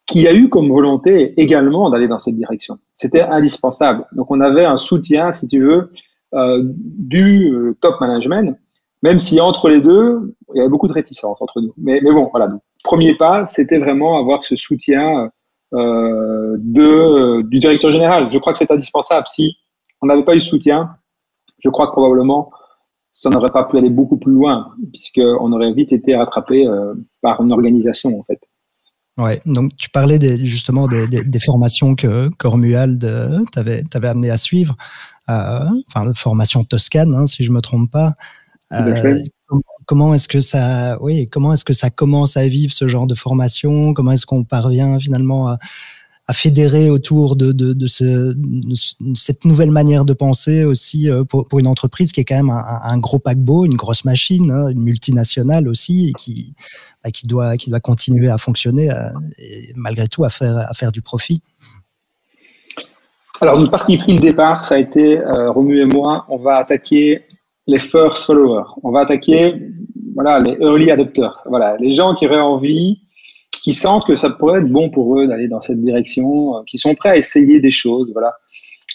qui 0.06 0.26
a 0.26 0.32
eu 0.32 0.48
comme 0.48 0.68
volonté 0.68 1.34
également 1.40 1.90
d'aller 1.90 2.08
dans 2.08 2.18
cette 2.18 2.36
direction. 2.36 2.78
C'était 2.96 3.22
indispensable. 3.22 4.04
Donc 4.12 4.30
on 4.30 4.40
avait 4.40 4.64
un 4.64 4.76
soutien, 4.76 5.30
si 5.30 5.46
tu 5.46 5.60
veux, 5.60 5.92
euh, 6.34 6.62
du 6.64 7.52
top 7.80 8.00
management, 8.00 8.56
même 9.02 9.18
si 9.18 9.40
entre 9.40 9.68
les 9.68 9.80
deux, 9.80 10.34
il 10.54 10.58
y 10.58 10.60
avait 10.60 10.68
beaucoup 10.68 10.88
de 10.88 10.92
réticence 10.92 11.40
entre 11.40 11.60
nous. 11.60 11.72
Mais, 11.76 12.00
bon, 12.00 12.28
voilà. 12.30 12.48
Premier 12.84 13.14
pas, 13.14 13.46
c'était 13.46 13.78
vraiment 13.78 14.18
avoir 14.18 14.42
ce 14.44 14.56
soutien 14.56 15.30
euh, 15.72 16.56
de, 16.58 17.42
du 17.42 17.58
directeur 17.58 17.92
général. 17.92 18.30
Je 18.30 18.38
crois 18.38 18.52
que 18.52 18.58
c'est 18.58 18.70
indispensable. 18.70 19.26
Si 19.28 19.56
on 20.02 20.06
n'avait 20.06 20.24
pas 20.24 20.34
eu 20.34 20.40
soutien, 20.40 20.96
je 21.58 21.68
crois 21.70 21.86
que 21.88 21.92
probablement 21.92 22.50
ça 23.12 23.28
n'aurait 23.28 23.50
pas 23.52 23.64
pu 23.64 23.76
aller 23.76 23.90
beaucoup 23.90 24.18
plus 24.18 24.32
loin, 24.32 24.72
puisqu'on 24.92 25.52
aurait 25.52 25.72
vite 25.72 25.92
été 25.92 26.14
rattrapé 26.14 26.66
euh, 26.66 26.94
par 27.22 27.42
une 27.42 27.52
organisation, 27.52 28.18
en 28.18 28.22
fait. 28.22 28.40
Ouais, 29.18 29.40
donc 29.44 29.74
tu 29.76 29.90
parlais 29.90 30.18
des, 30.18 30.44
justement 30.46 30.86
des, 30.86 31.06
des, 31.08 31.40
formations 31.40 31.96
que 31.96 32.28
Cormuald 32.38 33.04
t'avait 33.52 34.08
amené 34.08 34.30
à 34.30 34.36
suivre, 34.36 34.76
euh, 35.28 35.64
enfin, 35.88 36.12
formation 36.14 36.64
toscane, 36.64 37.14
hein, 37.14 37.26
si 37.26 37.44
je 37.44 37.52
me 37.52 37.60
trompe 37.60 37.90
pas. 37.90 38.14
Euh, 38.72 39.22
comment 39.90 40.14
est-ce 40.14 40.28
que 40.28 40.38
ça, 40.38 40.98
oui, 41.00 41.26
comment 41.26 41.52
est-ce 41.52 41.64
que 41.64 41.72
ça 41.72 41.90
commence 41.90 42.36
à 42.36 42.46
vivre 42.46 42.72
ce 42.72 42.86
genre 42.86 43.08
de 43.08 43.16
formation? 43.16 43.92
Comment 43.92 44.12
est-ce 44.12 44.24
qu'on 44.24 44.44
parvient 44.44 45.00
finalement 45.00 45.48
à, 45.48 45.58
fédérer 46.32 46.90
autour 46.90 47.34
de, 47.34 47.50
de, 47.50 47.86
ce, 47.88 48.36
cette 49.16 49.44
nouvelle 49.44 49.72
manière 49.72 50.04
de 50.04 50.12
penser 50.12 50.62
aussi 50.62 51.10
euh, 51.10 51.24
pour, 51.24 51.58
une 51.58 51.66
entreprise 51.66 52.12
qui 52.12 52.20
est 52.20 52.24
quand 52.24 52.36
même 52.36 52.50
un, 52.50 52.98
gros 52.98 53.18
paquebot, 53.18 53.64
une 53.66 53.74
grosse 53.74 54.04
machine, 54.04 54.52
hein, 54.52 54.68
une 54.68 54.80
multinationale 54.80 55.66
aussi, 55.66 56.10
et 56.10 56.12
qui, 56.12 56.54
bah, 57.02 57.10
doit, 57.24 57.80
continuer 57.80 58.30
à 58.30 58.38
fonctionner 58.38 58.92
euh, 58.92 59.10
et 59.38 59.72
malgré 59.74 60.06
tout 60.06 60.22
à 60.22 60.28
faire, 60.28 60.92
du 60.92 61.02
profit. 61.02 61.42
Alors, 63.40 63.58
notre 63.58 63.72
partie 63.72 63.98
pris 63.98 64.12
le 64.12 64.20
départ, 64.20 64.64
ça 64.64 64.76
a 64.76 64.78
été, 64.78 65.18
euh, 65.18 65.50
Romu 65.50 65.80
et 65.80 65.84
moi, 65.84 66.26
on 66.28 66.36
va 66.36 66.58
attaquer 66.58 67.24
les 67.70 67.78
first 67.78 68.24
followers. 68.24 68.68
On 68.82 68.90
va 68.90 69.00
attaquer 69.00 69.54
voilà, 70.14 70.40
les 70.40 70.52
early 70.60 70.90
adopters. 70.90 71.42
Voilà, 71.46 71.76
les 71.78 71.90
gens 71.90 72.14
qui 72.14 72.26
auraient 72.26 72.40
envie, 72.40 73.00
qui 73.62 73.72
sentent 73.72 74.06
que 74.06 74.16
ça 74.16 74.30
pourrait 74.30 74.60
être 74.60 74.68
bon 74.68 74.90
pour 74.90 75.18
eux 75.18 75.26
d'aller 75.26 75.48
dans 75.48 75.60
cette 75.60 75.80
direction, 75.80 76.56
euh, 76.56 76.60
qui 76.66 76.78
sont 76.78 76.94
prêts 76.94 77.10
à 77.10 77.16
essayer 77.16 77.60
des 77.60 77.70
choses. 77.70 78.10
Voilà. 78.12 78.34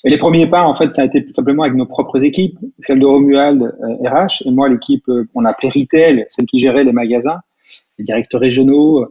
Et 0.04 0.10
les 0.10 0.18
premiers 0.18 0.48
pas, 0.48 0.64
en 0.64 0.76
fait, 0.76 0.90
ça 0.90 1.04
a 1.04 1.06
été 1.06 1.26
simplement 1.28 1.64
avec 1.64 1.76
nos 1.76 1.86
propres 1.86 2.24
équipes, 2.24 2.58
celle 2.80 3.00
de 3.00 3.06
Romuald 3.06 3.62
RH 3.62 4.14
euh, 4.14 4.28
et 4.46 4.52
moi, 4.52 4.70
l'équipe 4.70 5.08
euh, 5.10 5.26
qu'on 5.34 5.46
appelait 5.46 5.70
Retail, 5.70 6.26
celle 6.30 6.46
qui 6.46 6.60
gérait 6.60 6.84
les 6.84 6.92
magasins, 6.92 7.40
les 7.98 8.04
directeurs 8.04 8.42
régionaux. 8.42 9.06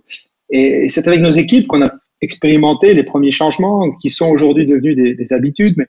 Et 0.51 0.89
c'est 0.89 1.07
avec 1.09 1.21
nos 1.21 1.31
équipes 1.31 1.67
qu'on 1.67 1.83
a 1.85 1.91
expérimenté 2.21 2.95
les 2.95 3.03
premiers 3.03 3.33
changements 3.33 3.91
qui 3.93 4.09
sont 4.09 4.29
aujourd'hui 4.29 4.67
devenus 4.67 4.97
des, 4.97 5.15
des 5.15 5.33
habitudes. 5.33 5.75
Mais 5.77 5.87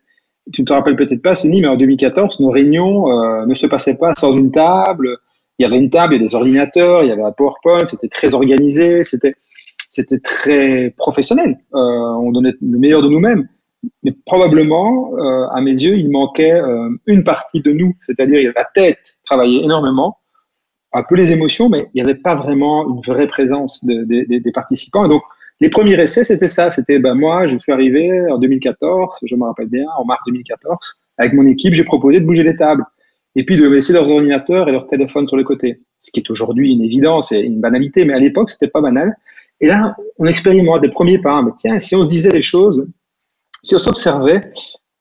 tu 0.53 0.61
ne 0.61 0.65
te 0.65 0.73
rappelles 0.73 0.95
peut-être 0.95 1.21
pas, 1.21 1.35
Sony, 1.35 1.61
mais 1.61 1.67
en 1.67 1.75
2014, 1.75 2.39
nos 2.39 2.49
réunions 2.49 3.45
ne 3.45 3.53
se 3.53 3.65
passaient 3.65 3.97
pas 3.97 4.13
sans 4.15 4.33
une 4.33 4.51
table. 4.51 5.17
Il 5.57 5.63
y 5.63 5.65
avait 5.65 5.77
une 5.77 5.89
table, 5.89 6.13
il 6.13 6.17
y 6.17 6.19
avait 6.19 6.27
des 6.27 6.35
ordinateurs, 6.35 7.03
il 7.03 7.09
y 7.09 7.11
avait 7.11 7.23
un 7.23 7.31
PowerPoint, 7.31 7.85
c'était 7.85 8.09
très 8.09 8.33
organisé, 8.33 9.03
c'était, 9.03 9.35
c'était 9.89 10.19
très 10.19 10.93
professionnel. 10.97 11.57
Euh, 11.73 11.77
on 11.79 12.31
donnait 12.31 12.53
le 12.61 12.77
meilleur 12.77 13.01
de 13.01 13.09
nous-mêmes. 13.09 13.47
Mais 14.03 14.13
probablement, 14.25 15.13
euh, 15.17 15.47
à 15.49 15.61
mes 15.61 15.71
yeux, 15.71 15.97
il 15.97 16.09
manquait 16.09 16.59
une 17.05 17.23
partie 17.23 17.61
de 17.61 17.71
nous, 17.71 17.95
c'est-à-dire 18.01 18.51
la 18.55 18.65
tête 18.73 19.17
travaillait 19.25 19.63
énormément, 19.63 20.17
un 20.91 21.03
peu 21.03 21.15
les 21.15 21.31
émotions, 21.31 21.69
mais 21.69 21.87
il 21.93 22.01
n'y 22.01 22.09
avait 22.09 22.19
pas 22.19 22.35
vraiment 22.35 22.87
une 22.89 23.01
vraie 23.01 23.27
présence 23.27 23.83
des 23.85 24.51
participants. 24.53 25.05
Et 25.05 25.09
donc, 25.09 25.21
les 25.61 25.69
premiers 25.69 25.99
essais, 25.99 26.23
c'était 26.23 26.47
ça. 26.47 26.69
C'était, 26.69 26.99
ben, 26.99 27.13
moi, 27.13 27.47
je 27.47 27.57
suis 27.57 27.71
arrivé 27.71 28.29
en 28.29 28.37
2014, 28.37 29.19
je 29.23 29.35
me 29.35 29.45
rappelle 29.45 29.69
bien, 29.69 29.85
en 29.97 30.05
mars 30.05 30.23
2014, 30.27 30.97
avec 31.17 31.33
mon 31.33 31.45
équipe, 31.45 31.73
j'ai 31.73 31.83
proposé 31.83 32.19
de 32.19 32.25
bouger 32.25 32.43
les 32.43 32.55
tables 32.55 32.83
et 33.35 33.43
puis 33.43 33.57
de 33.57 33.67
laisser 33.67 33.93
leurs 33.93 34.09
ordinateurs 34.11 34.69
et 34.69 34.71
leurs 34.71 34.87
téléphones 34.87 35.27
sur 35.27 35.37
le 35.37 35.43
côté. 35.43 35.81
Ce 35.97 36.11
qui 36.11 36.19
est 36.19 36.29
aujourd'hui 36.29 36.71
une 36.73 36.81
évidence 36.81 37.31
et 37.31 37.39
une 37.39 37.59
banalité, 37.59 38.05
mais 38.05 38.13
à 38.13 38.19
l'époque, 38.19 38.49
c'était 38.49 38.67
pas 38.67 38.81
banal. 38.81 39.17
Et 39.61 39.67
là, 39.67 39.95
on 40.17 40.25
expérimente 40.25 40.81
des 40.81 40.89
premiers 40.89 41.19
pas. 41.19 41.41
Mais 41.41 41.51
tiens, 41.57 41.79
si 41.79 41.95
on 41.95 42.03
se 42.03 42.09
disait 42.09 42.31
les 42.31 42.41
choses, 42.41 42.87
si 43.63 43.75
on 43.75 43.79
s'observait 43.79 44.41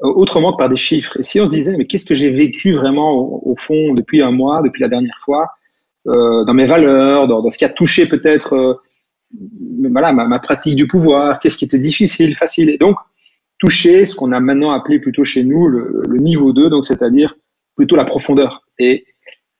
euh, 0.02 0.08
autrement 0.08 0.52
que 0.52 0.58
par 0.58 0.68
des 0.68 0.76
chiffres, 0.76 1.18
et 1.18 1.22
si 1.22 1.40
on 1.40 1.46
se 1.46 1.52
disait, 1.52 1.76
mais 1.76 1.86
qu'est-ce 1.86 2.04
que 2.04 2.14
j'ai 2.14 2.30
vécu 2.30 2.72
vraiment 2.72 3.12
au, 3.46 3.54
fond 3.56 3.94
depuis 3.94 4.22
un 4.22 4.32
mois, 4.32 4.62
depuis 4.62 4.82
la 4.82 4.88
dernière 4.88 5.18
fois, 5.24 5.48
euh, 6.06 6.44
dans 6.44 6.54
mes 6.54 6.66
valeurs, 6.66 7.28
dans, 7.28 7.48
ce 7.48 7.58
qui 7.58 7.64
a 7.64 7.68
touché 7.68 8.08
peut-être 8.08 8.54
euh, 8.54 8.74
voilà, 9.90 10.12
ma, 10.12 10.38
pratique 10.38 10.76
du 10.76 10.86
pouvoir, 10.86 11.40
qu'est-ce 11.40 11.56
qui 11.56 11.64
était 11.64 11.78
difficile, 11.78 12.34
facile. 12.34 12.70
Et 12.70 12.78
donc, 12.78 12.96
toucher 13.58 14.06
ce 14.06 14.14
qu'on 14.14 14.32
a 14.32 14.40
maintenant 14.40 14.72
appelé 14.72 14.98
plutôt 14.98 15.24
chez 15.24 15.44
nous 15.44 15.68
le, 15.68 16.18
niveau 16.18 16.52
2, 16.52 16.70
donc 16.70 16.84
c'est-à-dire 16.84 17.36
plutôt 17.76 17.96
la 17.96 18.04
profondeur. 18.04 18.66
Et, 18.78 19.04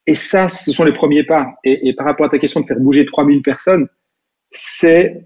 et 0.07 0.15
ça, 0.15 0.47
ce 0.47 0.71
sont 0.71 0.83
les 0.83 0.93
premiers 0.93 1.23
pas. 1.23 1.53
Et, 1.63 1.93
par 1.93 2.05
rapport 2.05 2.25
à 2.25 2.29
ta 2.29 2.37
question 2.37 2.61
de 2.61 2.65
faire 2.65 2.79
bouger 2.79 3.05
3000 3.05 3.41
personnes, 3.41 3.87
c'est. 4.49 5.25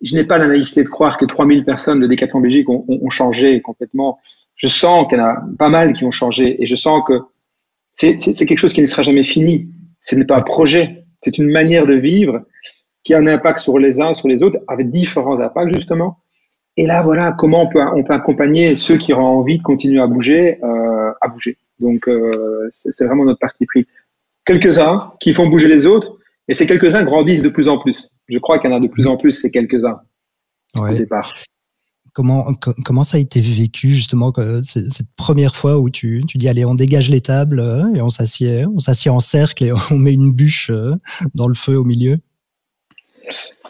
Je 0.00 0.14
n'ai 0.14 0.24
pas 0.24 0.38
la 0.38 0.46
naïveté 0.46 0.84
de 0.84 0.88
croire 0.88 1.18
que 1.18 1.24
3000 1.24 1.64
personnes 1.64 1.98
de 1.98 2.06
Décathlon 2.06 2.40
Belgique 2.40 2.68
ont, 2.68 2.84
ont, 2.86 3.10
changé 3.10 3.60
complètement. 3.60 4.18
Je 4.54 4.68
sens 4.68 5.08
qu'il 5.08 5.18
y 5.18 5.20
en 5.20 5.24
a 5.24 5.42
pas 5.58 5.68
mal 5.68 5.92
qui 5.92 6.04
ont 6.04 6.12
changé 6.12 6.62
et 6.62 6.66
je 6.66 6.76
sens 6.76 7.02
que 7.04 7.14
c'est 7.92 8.16
quelque 8.46 8.58
chose 8.58 8.72
qui 8.72 8.80
ne 8.80 8.86
sera 8.86 9.02
jamais 9.02 9.24
fini. 9.24 9.68
Ce 10.00 10.14
n'est 10.14 10.24
pas 10.24 10.36
un 10.36 10.42
projet, 10.42 11.04
c'est 11.20 11.36
une 11.36 11.50
manière 11.50 11.84
de 11.84 11.94
vivre 11.94 12.42
qui 13.02 13.12
a 13.14 13.18
un 13.18 13.26
impact 13.26 13.58
sur 13.58 13.78
les 13.78 14.00
uns, 14.00 14.14
sur 14.14 14.28
les 14.28 14.44
autres, 14.44 14.58
avec 14.68 14.90
différents 14.90 15.40
impacts 15.40 15.74
justement. 15.74 16.18
Et 16.76 16.86
là, 16.86 17.02
voilà, 17.02 17.34
comment 17.36 17.62
on 17.62 17.68
peut, 17.68 17.82
on 17.82 18.04
peut 18.04 18.12
accompagner 18.12 18.76
ceux 18.76 18.98
qui 18.98 19.12
auront 19.12 19.40
envie 19.40 19.58
de 19.58 19.62
continuer 19.64 20.00
à 20.00 20.06
bouger, 20.06 20.62
euh, 20.62 20.97
à 21.20 21.28
bouger. 21.28 21.56
Donc, 21.78 22.08
euh, 22.08 22.68
c'est 22.72 23.04
vraiment 23.04 23.24
notre 23.24 23.40
parti 23.40 23.66
pris. 23.66 23.86
Quelques-uns 24.44 25.12
qui 25.20 25.32
font 25.32 25.46
bouger 25.46 25.68
les 25.68 25.86
autres, 25.86 26.16
et 26.48 26.54
ces 26.54 26.66
quelques-uns 26.66 27.04
grandissent 27.04 27.42
de 27.42 27.48
plus 27.48 27.68
en 27.68 27.78
plus. 27.78 28.10
Je 28.28 28.38
crois 28.38 28.58
qu'il 28.58 28.70
y 28.70 28.72
en 28.72 28.76
a 28.76 28.80
de 28.80 28.88
plus 28.88 29.06
en 29.06 29.16
plus, 29.16 29.32
ces 29.32 29.50
quelques-uns 29.50 30.00
au 30.76 30.94
départ. 30.94 31.34
Comment, 32.14 32.52
comment 32.84 33.04
ça 33.04 33.18
a 33.18 33.20
été 33.20 33.40
vécu 33.40 33.90
justement 33.90 34.32
cette 34.62 35.06
première 35.16 35.54
fois 35.54 35.78
où 35.78 35.88
tu, 35.88 36.22
tu 36.26 36.36
dis 36.36 36.48
allez 36.48 36.64
on 36.64 36.74
dégage 36.74 37.10
les 37.10 37.20
tables 37.20 37.60
euh, 37.60 37.94
et 37.94 38.00
on 38.00 38.08
s'assied 38.08 38.66
on 38.66 38.80
s'assied 38.80 39.10
en 39.10 39.20
cercle 39.20 39.64
et 39.64 39.72
on 39.90 39.98
met 39.98 40.14
une 40.14 40.32
bûche 40.32 40.72
dans 41.34 41.46
le 41.46 41.54
feu 41.54 41.76
au 41.76 41.84
milieu? 41.84 42.18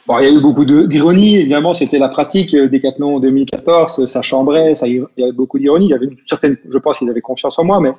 Il 0.08 0.24
y 0.24 0.26
a 0.26 0.30
eu 0.30 0.40
beaucoup 0.40 0.64
d'ironie, 0.64 1.36
évidemment, 1.36 1.74
c'était 1.74 1.98
la 1.98 2.08
pratique. 2.08 2.54
Euh, 2.54 2.68
Decathlon 2.68 3.16
en 3.16 3.20
2014, 3.20 4.06
ça 4.06 4.22
chambrait, 4.22 4.72
il 4.86 5.06
y 5.18 5.22
avait 5.22 5.32
beaucoup 5.32 5.58
d'ironie. 5.58 5.86
Il 5.86 5.90
y 5.90 5.94
avait 5.94 6.06
une 6.06 6.16
certaine, 6.26 6.56
je 6.68 6.78
pense 6.78 6.98
qu'ils 6.98 7.10
avaient 7.10 7.20
confiance 7.20 7.58
en 7.58 7.64
moi, 7.64 7.80
mais 7.80 7.92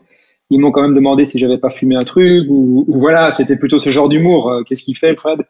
ils 0.50 0.60
m'ont 0.60 0.72
quand 0.72 0.82
même 0.82 0.96
demandé 0.96 1.26
si 1.26 1.38
j'avais 1.38 1.60
pas 1.60 1.70
fumé 1.70 1.96
un 1.96 2.04
truc, 2.04 2.48
ou, 2.50 2.86
voilà, 2.88 3.32
c'était 3.32 3.56
plutôt 3.56 3.78
ce 3.78 3.92
genre 3.92 4.10
d'humour. 4.10 4.50
Euh, 4.50 4.64
qu'est-ce 4.64 4.82
qu'il 4.82 4.98
fait, 4.98 5.16
Fred? 5.16 5.42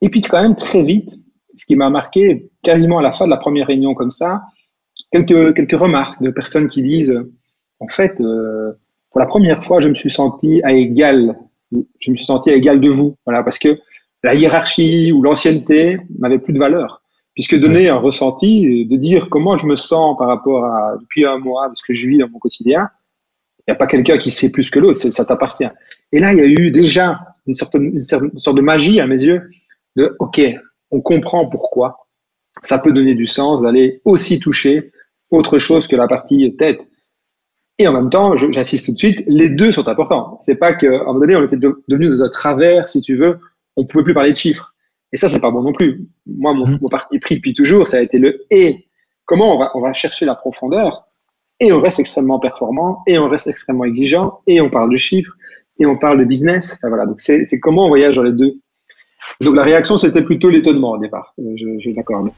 Et 0.00 0.08
puis, 0.08 0.20
quand 0.22 0.42
même, 0.42 0.56
très 0.56 0.82
vite, 0.82 1.18
ce 1.54 1.64
qui 1.66 1.76
m'a 1.76 1.88
marqué, 1.88 2.50
quasiment 2.62 2.98
à 2.98 3.02
la 3.02 3.12
fin 3.12 3.26
de 3.26 3.30
la 3.30 3.36
première 3.36 3.68
réunion 3.68 3.94
comme 3.94 4.10
ça, 4.10 4.42
quelques, 5.12 5.54
quelques 5.54 5.78
remarques 5.78 6.20
de 6.20 6.30
personnes 6.30 6.66
qui 6.66 6.82
disent, 6.82 7.14
en 7.78 7.88
fait, 7.88 8.20
euh, 8.20 8.72
pour 9.10 9.20
la 9.20 9.26
première 9.26 9.62
fois, 9.62 9.80
je 9.80 9.88
me 9.88 9.94
suis 9.94 10.10
senti 10.10 10.60
à 10.64 10.72
égal, 10.72 11.36
je 11.70 12.10
me 12.10 12.16
suis 12.16 12.24
senti 12.24 12.50
à 12.50 12.54
égal 12.54 12.80
de 12.80 12.90
vous, 12.90 13.16
voilà, 13.24 13.44
parce 13.44 13.58
que 13.58 13.78
la 14.22 14.34
hiérarchie 14.34 15.12
ou 15.12 15.22
l'ancienneté 15.22 15.98
n'avait 16.18 16.38
plus 16.38 16.52
de 16.52 16.58
valeur. 16.58 17.02
Puisque 17.34 17.58
donner 17.58 17.88
un 17.88 17.96
ressenti, 17.96 18.84
de 18.84 18.96
dire 18.96 19.28
comment 19.30 19.56
je 19.56 19.66
me 19.66 19.76
sens 19.76 20.16
par 20.18 20.28
rapport 20.28 20.66
à 20.66 20.96
depuis 21.00 21.24
un 21.24 21.38
mois, 21.38 21.68
de 21.70 21.76
ce 21.76 21.82
que 21.82 21.94
je 21.94 22.06
vis 22.06 22.18
dans 22.18 22.28
mon 22.28 22.38
quotidien, 22.38 22.90
il 23.60 23.70
n'y 23.70 23.72
a 23.72 23.76
pas 23.76 23.86
quelqu'un 23.86 24.18
qui 24.18 24.30
sait 24.30 24.52
plus 24.52 24.70
que 24.70 24.78
l'autre, 24.78 24.98
ça 24.98 25.24
t'appartient. 25.24 25.68
Et 26.12 26.18
là, 26.18 26.32
il 26.32 26.38
y 26.38 26.42
a 26.42 26.46
eu 26.46 26.70
déjà 26.70 27.20
une 27.46 27.54
sorte, 27.54 27.74
une 27.74 28.02
sorte 28.02 28.56
de 28.56 28.60
magie 28.60 29.00
à 29.00 29.06
mes 29.06 29.22
yeux 29.22 29.50
de 29.96 30.14
OK, 30.18 30.40
on 30.90 31.00
comprend 31.00 31.46
pourquoi 31.46 32.06
ça 32.62 32.78
peut 32.78 32.92
donner 32.92 33.14
du 33.14 33.26
sens 33.26 33.62
d'aller 33.62 34.00
aussi 34.04 34.38
toucher 34.38 34.92
autre 35.30 35.58
chose 35.58 35.86
que 35.86 35.96
la 35.96 36.06
partie 36.06 36.54
tête. 36.56 36.86
Et 37.78 37.88
en 37.88 37.92
même 37.92 38.10
temps, 38.10 38.36
j'insiste 38.36 38.86
tout 38.86 38.92
de 38.92 38.98
suite, 38.98 39.24
les 39.26 39.48
deux 39.48 39.72
sont 39.72 39.88
importants. 39.88 40.36
C'est 40.38 40.56
pas 40.56 40.74
qu'à 40.74 40.88
un 40.88 41.04
moment 41.04 41.20
donné, 41.20 41.36
on 41.36 41.44
était 41.44 41.56
devenu 41.56 42.08
de 42.08 42.28
travers, 42.28 42.88
si 42.88 43.00
tu 43.00 43.16
veux, 43.16 43.38
on 43.76 43.86
pouvait 43.86 44.04
plus 44.04 44.14
parler 44.14 44.32
de 44.32 44.36
chiffres. 44.36 44.74
Et 45.12 45.16
ça, 45.16 45.28
c'est 45.28 45.40
pas 45.40 45.50
bon 45.50 45.62
non 45.62 45.72
plus. 45.72 46.06
Moi, 46.26 46.54
mon, 46.54 46.66
mhm. 46.66 46.88
parti 46.90 47.18
pris 47.18 47.36
depuis 47.36 47.52
toujours, 47.52 47.86
ça 47.86 47.98
a 47.98 48.00
été 48.00 48.18
le 48.18 48.44
et. 48.50 48.86
Comment 49.24 49.54
on 49.54 49.58
va, 49.58 49.70
on 49.74 49.80
va 49.80 49.92
chercher 49.92 50.26
la 50.26 50.34
profondeur? 50.34 51.06
Et 51.60 51.72
on 51.72 51.80
reste 51.80 52.00
extrêmement 52.00 52.40
performant, 52.40 53.02
et 53.06 53.18
on 53.18 53.28
reste 53.28 53.46
extrêmement 53.46 53.84
exigeant, 53.84 54.40
et 54.48 54.60
on 54.60 54.68
parle 54.68 54.90
de 54.90 54.96
chiffres, 54.96 55.32
et 55.78 55.86
on 55.86 55.96
parle 55.96 56.18
de 56.18 56.24
business. 56.24 56.76
voilà, 56.82 57.06
donc 57.06 57.20
c'est 57.20 57.60
comment 57.60 57.86
on 57.86 57.88
voyage 57.88 58.16
dans 58.16 58.24
les 58.24 58.32
deux. 58.32 58.56
Donc 59.40 59.54
la 59.54 59.62
réaction, 59.62 59.96
c'était 59.96 60.22
plutôt 60.22 60.48
l'étonnement 60.48 60.92
au 60.92 60.98
départ, 60.98 61.34
euh, 61.38 61.54
je, 61.56 61.78
je 61.78 61.90
l'accorde. 61.94 62.30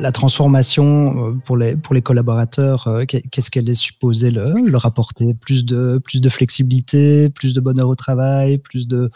La 0.00 0.12
transformation 0.12 1.28
euh, 1.28 1.32
pour 1.44 1.56
les, 1.56 1.76
pour 1.76 1.94
les 1.94 2.02
collaborateurs, 2.02 2.88
euh, 2.88 3.04
qu'est-ce 3.04 3.50
qu'elle 3.50 3.68
est 3.68 3.74
supposée 3.74 4.30
leur, 4.30 4.86
apporter 4.86 5.34
Plus 5.34 5.64
de, 5.64 6.00
plus 6.02 6.20
de 6.20 6.28
flexibilité, 6.28 7.28
plus 7.30 7.54
de 7.54 7.60
bonheur 7.60 7.88
au 7.88 7.94
travail, 7.94 8.58
plus 8.58 8.88
de 8.88 9.10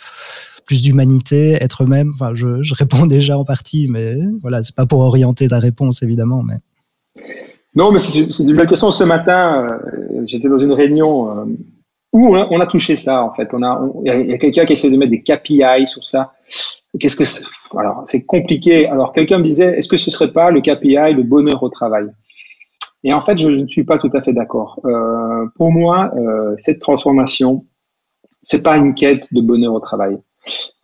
plus 0.67 0.81
d'humanité, 0.81 1.53
être 1.61 1.85
eux-mêmes? 1.85 2.12
Enfin, 2.14 2.35
je, 2.35 2.62
je, 2.62 2.75
réponds 2.79 3.07
déjà 3.07 3.38
en 3.38 3.45
partie, 3.45 3.88
mais 3.91 4.17
voilà, 4.43 4.62
c'est 4.62 4.75
pas 4.75 4.87
pour 4.87 5.00
orienter 5.00 5.49
ta 5.49 5.59
réponse 5.59 6.03
évidemment, 6.03 6.43
mais. 6.43 6.57
Non, 7.75 7.91
mais 7.91 7.99
c'est 7.99 8.43
une 8.43 8.55
belle 8.55 8.69
question. 8.69 8.93
Ce 8.93 9.03
matin, 9.03 9.67
euh, 9.69 10.23
j'étais 10.26 10.49
dans 10.49 10.59
une 10.59 10.73
réunion 10.73 11.47
où 12.12 12.37
on 12.37 12.61
a, 12.61 12.67
touché 12.67 12.95
ça 12.95 13.25
en 13.25 13.35
fait. 13.35 13.53
On 13.53 13.62
a, 13.64 13.83
il 14.05 14.31
y 14.31 14.33
a, 14.33 14.38
quelqu'un 14.38 14.64
qui 14.64 14.75
essaie 14.75 14.91
de 14.91 14.97
mettre 14.97 15.11
des 15.11 15.23
KPI 15.23 15.87
sur 15.87 16.07
ça. 16.07 16.33
Qu'est-ce 17.00 17.16
que 17.16 17.24
alors, 17.76 18.04
c'est 18.06 18.24
compliqué. 18.24 18.86
Alors, 18.86 19.12
quelqu'un 19.12 19.38
me 19.38 19.42
disait, 19.42 19.76
est-ce 19.78 19.88
que 19.88 19.96
ce 19.96 20.10
serait 20.10 20.32
pas 20.32 20.50
le 20.50 20.60
KPI, 20.60 21.14
le 21.14 21.22
bonheur 21.22 21.62
au 21.62 21.68
travail? 21.68 22.06
Et 23.02 23.12
en 23.12 23.20
fait, 23.20 23.36
je, 23.36 23.48
ne 23.48 23.66
suis 23.66 23.84
pas 23.84 23.98
tout 23.98 24.10
à 24.14 24.22
fait 24.22 24.32
d'accord. 24.32 24.80
Euh, 24.84 25.46
pour 25.56 25.72
moi, 25.72 26.10
euh, 26.16 26.54
cette 26.56 26.78
transformation, 26.78 27.66
c'est 28.42 28.62
pas 28.62 28.76
une 28.76 28.94
quête 28.94 29.32
de 29.32 29.40
bonheur 29.40 29.74
au 29.74 29.80
travail. 29.80 30.18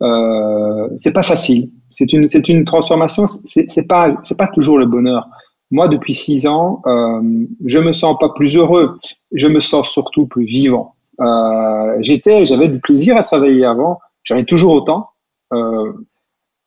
Euh, 0.01 0.87
c'est 0.97 1.13
pas 1.13 1.23
facile. 1.23 1.69
C'est 1.89 2.11
une, 2.13 2.27
c'est 2.27 2.47
une 2.49 2.65
transformation. 2.65 3.25
C'est, 3.27 3.69
c'est 3.69 3.87
pas, 3.87 4.15
c'est 4.23 4.37
pas 4.37 4.47
toujours 4.47 4.77
le 4.77 4.85
bonheur. 4.85 5.27
Moi, 5.71 5.87
depuis 5.87 6.13
six 6.13 6.47
ans, 6.47 6.81
euh, 6.85 7.21
je 7.65 7.79
me 7.79 7.93
sens 7.93 8.17
pas 8.19 8.29
plus 8.29 8.55
heureux. 8.57 8.99
Je 9.31 9.47
me 9.47 9.59
sens 9.59 9.89
surtout 9.89 10.27
plus 10.27 10.45
vivant. 10.45 10.95
Euh, 11.21 11.97
j'étais, 12.01 12.45
j'avais 12.45 12.67
du 12.67 12.79
plaisir 12.79 13.15
à 13.17 13.23
travailler 13.23 13.65
avant. 13.65 13.99
J'en 14.23 14.37
ai 14.37 14.45
toujours 14.45 14.73
autant. 14.73 15.10
Euh, 15.53 15.93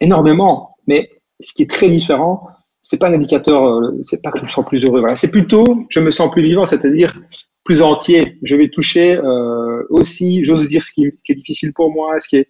énormément. 0.00 0.76
Mais 0.86 1.10
ce 1.40 1.52
qui 1.54 1.62
est 1.62 1.70
très 1.70 1.88
différent, 1.88 2.48
c'est 2.82 2.98
pas 2.98 3.08
un 3.08 3.14
indicateur, 3.14 3.66
euh, 3.66 3.98
c'est 4.02 4.22
pas 4.22 4.30
que 4.30 4.38
je 4.38 4.44
me 4.44 4.48
sens 4.48 4.64
plus 4.64 4.84
heureux. 4.84 5.00
Voilà. 5.00 5.14
C'est 5.14 5.30
plutôt, 5.30 5.64
je 5.88 6.00
me 6.00 6.10
sens 6.10 6.30
plus 6.30 6.42
vivant, 6.42 6.66
c'est-à-dire 6.66 7.18
plus 7.64 7.82
entier. 7.82 8.38
Je 8.42 8.56
vais 8.56 8.68
toucher 8.68 9.16
euh, 9.16 9.82
aussi, 9.88 10.44
j'ose 10.44 10.68
dire 10.68 10.84
ce 10.84 10.92
qui, 10.92 11.06
est 11.06 11.34
difficile 11.34 11.72
pour 11.72 11.90
moi, 11.90 12.20
ce 12.20 12.28
qui 12.28 12.36
est, 12.36 12.48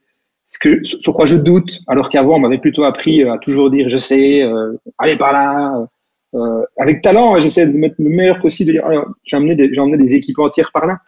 ce 0.49 0.59
que 0.59 0.85
sur 0.85 1.15
quoi 1.15 1.25
je 1.25 1.37
doute, 1.37 1.81
alors 1.87 2.11
qu'avant 2.11 2.37
on 2.37 2.41
m'avait 2.41 2.59
plutôt 2.59 2.85
appris 2.85 3.23
à 3.25 3.39
toujours 3.39 3.71
dire 3.71 3.89
je 3.89 3.97
sais, 3.97 4.43
euh, 4.43 4.77
allez 4.99 5.17
par 5.17 5.33
là. 5.33 5.87
Euh, 6.35 6.65
avec 6.79 7.01
talent, 7.01 7.39
j'essaie 7.39 7.65
de 7.65 7.79
mettre 7.79 7.95
le 8.01 8.11
meilleur 8.11 8.41
possible, 8.41 8.73
dire 8.73 8.85
j'ai 9.23 9.37
emmené 9.37 9.55
des, 9.55 9.79
emmené 9.79 9.97
des 9.97 10.17
équipes 10.17 10.41
entières 10.41 10.73
par 10.73 10.85
là 10.85 10.99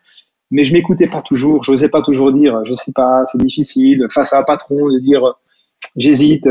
mais 0.50 0.64
je 0.64 0.72
m'écoutais 0.72 1.08
pas 1.08 1.22
toujours, 1.22 1.62
je 1.64 1.72
n'osais 1.72 1.88
pas 1.88 2.02
toujours 2.02 2.32
dire, 2.32 2.64
je 2.64 2.74
sais 2.74 2.92
pas, 2.92 3.24
c'est 3.26 3.38
difficile, 3.38 4.06
face 4.10 4.32
à 4.32 4.40
un 4.40 4.42
patron, 4.42 4.88
de 4.90 4.98
dire, 5.00 5.34
j'hésite. 5.96 6.46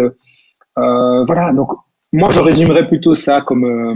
Euh, 0.77 1.23
voilà, 1.25 1.53
donc 1.53 1.69
moi 2.11 2.29
je 2.31 2.39
résumerais 2.39 2.87
plutôt 2.87 3.13
ça 3.13 3.41
comme 3.41 3.65
euh, 3.65 3.95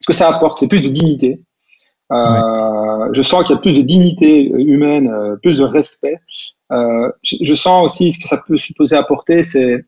ce 0.00 0.06
que 0.06 0.12
ça 0.12 0.28
apporte, 0.28 0.58
c'est 0.58 0.68
plus 0.68 0.82
de 0.82 0.88
dignité. 0.88 1.40
Euh, 2.10 3.08
je 3.12 3.22
sens 3.22 3.44
qu'il 3.44 3.54
y 3.54 3.58
a 3.58 3.60
plus 3.60 3.74
de 3.74 3.82
dignité 3.82 4.50
humaine, 4.50 5.12
plus 5.42 5.58
de 5.58 5.64
respect. 5.64 6.18
Je, 6.70 7.54
sens 7.54 7.84
aussi 7.84 8.12
ce 8.12 8.18
que 8.18 8.26
ça 8.26 8.42
peut 8.46 8.56
supposer 8.56 8.96
apporter, 8.96 9.42
c'est 9.42 9.84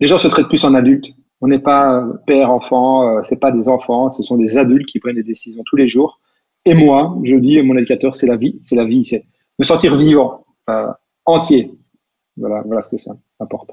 les 0.00 0.06
gens 0.06 0.18
se 0.18 0.28
traitent 0.28 0.48
plus 0.48 0.64
en 0.64 0.74
adultes. 0.74 1.06
On 1.40 1.48
n'est 1.48 1.60
pas 1.60 2.04
père, 2.26 2.50
enfant, 2.50 3.22
c'est 3.22 3.40
pas 3.40 3.52
des 3.52 3.68
enfants, 3.68 4.08
ce 4.08 4.22
sont 4.22 4.36
des 4.36 4.58
adultes 4.58 4.86
qui 4.86 4.98
prennent 4.98 5.16
des 5.16 5.22
décisions 5.22 5.62
tous 5.64 5.76
les 5.76 5.88
jours. 5.88 6.20
Et 6.64 6.74
moi, 6.74 7.18
je 7.24 7.36
dis, 7.36 7.60
mon 7.62 7.76
éducateur, 7.76 8.14
c'est 8.14 8.26
la 8.26 8.36
vie, 8.36 8.56
c'est 8.60 8.76
la 8.76 8.84
vie, 8.84 9.04
c'est 9.04 9.24
me 9.58 9.64
sentir 9.64 9.96
vivant, 9.96 10.44
entier. 11.24 11.72
Voilà, 12.36 12.62
voilà 12.64 12.80
ce 12.80 12.88
que 12.88 12.96
ça 12.96 13.12
apporte. 13.40 13.72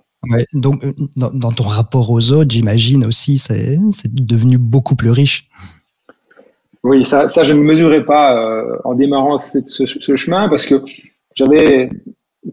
donc, 0.53 0.83
euh, 0.83 0.93
dans, 1.15 1.51
ton 1.51 1.63
rapport 1.63 2.11
aux 2.11 2.31
autres, 2.33 2.51
j'imagine 2.51 3.05
aussi, 3.05 3.37
c'est 3.37 3.77
devenu 4.03 4.57
beaucoup 4.57 4.95
plus 4.95 5.11
riche. 5.11 5.49
Oui, 6.83 7.05
ça, 7.05 7.27
ça 7.27 7.43
je 7.43 7.53
ne 7.53 7.61
mesurais 7.61 8.05
pas 8.05 8.37
euh, 8.37 8.77
en 8.85 8.95
démarrant 8.95 9.37
ce, 9.37 9.59
ce, 9.63 10.15
chemin 10.15 10.47
parce 10.47 10.65
que 10.65 10.81
j'avais 11.35 11.89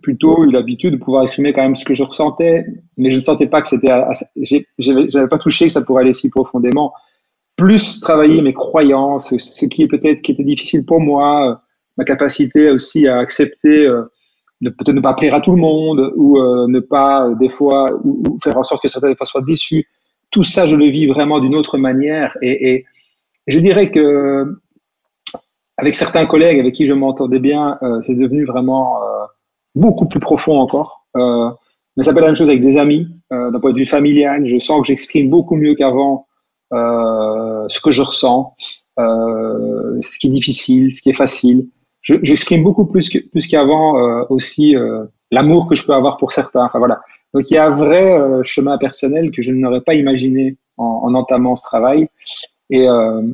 plutôt 0.02 0.44
eu 0.44 0.50
l'habitude 0.50 0.94
de 0.94 0.96
pouvoir 0.96 1.22
exprimer 1.22 1.52
quand 1.52 1.62
même 1.62 1.76
ce 1.76 1.84
que 1.84 1.94
je 1.94 2.02
ressentais, 2.02 2.66
mais 2.96 3.10
je 3.10 3.16
ne 3.16 3.20
sentais 3.20 3.46
pas 3.46 3.62
que 3.62 3.68
c'était. 3.68 3.92
J'avais 4.78 5.28
pas 5.28 5.38
touché 5.38 5.66
que 5.66 5.72
ça 5.72 5.82
pourrait 5.82 6.02
aller 6.02 6.12
si 6.12 6.28
profondément. 6.28 6.92
Plus 7.56 8.00
travailler 8.00 8.42
mes 8.42 8.52
croyances, 8.52 9.34
ce 9.36 9.66
qui 9.66 9.82
est 9.82 9.88
peut-être 9.88 10.20
qui 10.20 10.32
était 10.32 10.44
difficile 10.44 10.84
pour 10.84 11.00
moi, 11.00 11.62
ma 11.96 12.04
capacité 12.04 12.70
aussi 12.70 13.08
à 13.08 13.18
accepter. 13.18 13.86
Euh, 13.86 14.02
peut-être 14.62 14.94
ne 14.94 15.00
pas 15.00 15.14
plaire 15.14 15.34
à 15.34 15.40
tout 15.40 15.52
le 15.52 15.60
monde 15.60 16.12
ou 16.16 16.38
euh, 16.38 16.66
ne 16.68 16.80
pas 16.80 17.26
euh, 17.26 17.34
des 17.34 17.48
fois 17.48 17.86
ou, 18.04 18.38
faire 18.42 18.56
en 18.56 18.62
sorte 18.62 18.82
que 18.82 18.88
certains 18.88 19.08
des 19.08 19.16
fois 19.16 19.26
soient 19.26 19.42
déçus. 19.42 19.86
Tout 20.30 20.42
ça, 20.42 20.66
je 20.66 20.76
le 20.76 20.86
vis 20.86 21.06
vraiment 21.06 21.40
d'une 21.40 21.54
autre 21.54 21.78
manière 21.78 22.36
et, 22.42 22.72
et, 22.72 22.84
je 23.46 23.60
dirais 23.60 23.92
que 23.92 24.58
avec 25.76 25.94
certains 25.94 26.26
collègues 26.26 26.58
avec 26.58 26.74
qui 26.74 26.84
je 26.84 26.94
m'entendais 26.94 27.38
bien, 27.38 27.78
euh, 27.82 28.02
c'est 28.02 28.16
devenu 28.16 28.44
vraiment 28.44 28.98
beaucoup 29.76 30.06
plus 30.06 30.18
profond 30.18 30.58
encore. 30.58 31.06
mais 31.14 32.02
ça 32.02 32.12
peut 32.12 32.18
être 32.18 32.22
la 32.22 32.28
même 32.28 32.34
chose 32.34 32.48
avec 32.48 32.62
des 32.62 32.76
amis, 32.76 33.08
d'un 33.30 33.60
point 33.60 33.72
de 33.72 33.78
vue 33.78 33.86
familial. 33.86 34.46
Je 34.48 34.58
sens 34.58 34.80
que 34.80 34.88
j'exprime 34.88 35.30
beaucoup 35.30 35.54
mieux 35.54 35.76
qu'avant 35.76 36.25
ce 36.72 37.80
que 37.80 37.90
je 37.90 38.02
ressens, 38.02 38.54
ce 38.98 40.18
qui 40.18 40.28
est 40.28 40.30
difficile, 40.30 40.92
ce 40.94 41.02
qui 41.02 41.10
est 41.10 41.14
facile 41.14 41.68
j'exprime 42.22 42.62
beaucoup 42.62 42.86
plus 42.86 43.08
que, 43.08 43.18
plus 43.18 43.46
qu'avant 43.46 43.98
euh, 43.98 44.24
aussi 44.30 44.76
euh, 44.76 45.04
l'amour 45.30 45.68
que 45.68 45.74
je 45.74 45.84
peux 45.84 45.94
avoir 45.94 46.16
pour 46.18 46.32
certains. 46.32 46.64
Enfin 46.64 46.78
voilà. 46.78 47.00
Donc 47.34 47.50
il 47.50 47.54
y 47.54 47.58
a 47.58 47.66
un 47.66 47.70
vrai 47.70 48.18
euh, 48.18 48.42
chemin 48.44 48.78
personnel 48.78 49.30
que 49.30 49.42
je 49.42 49.52
n'aurais 49.52 49.80
pas 49.80 49.94
imaginé 49.94 50.56
en, 50.76 51.00
en, 51.04 51.14
entamant 51.14 51.56
ce 51.56 51.64
travail. 51.64 52.08
Et 52.68 52.88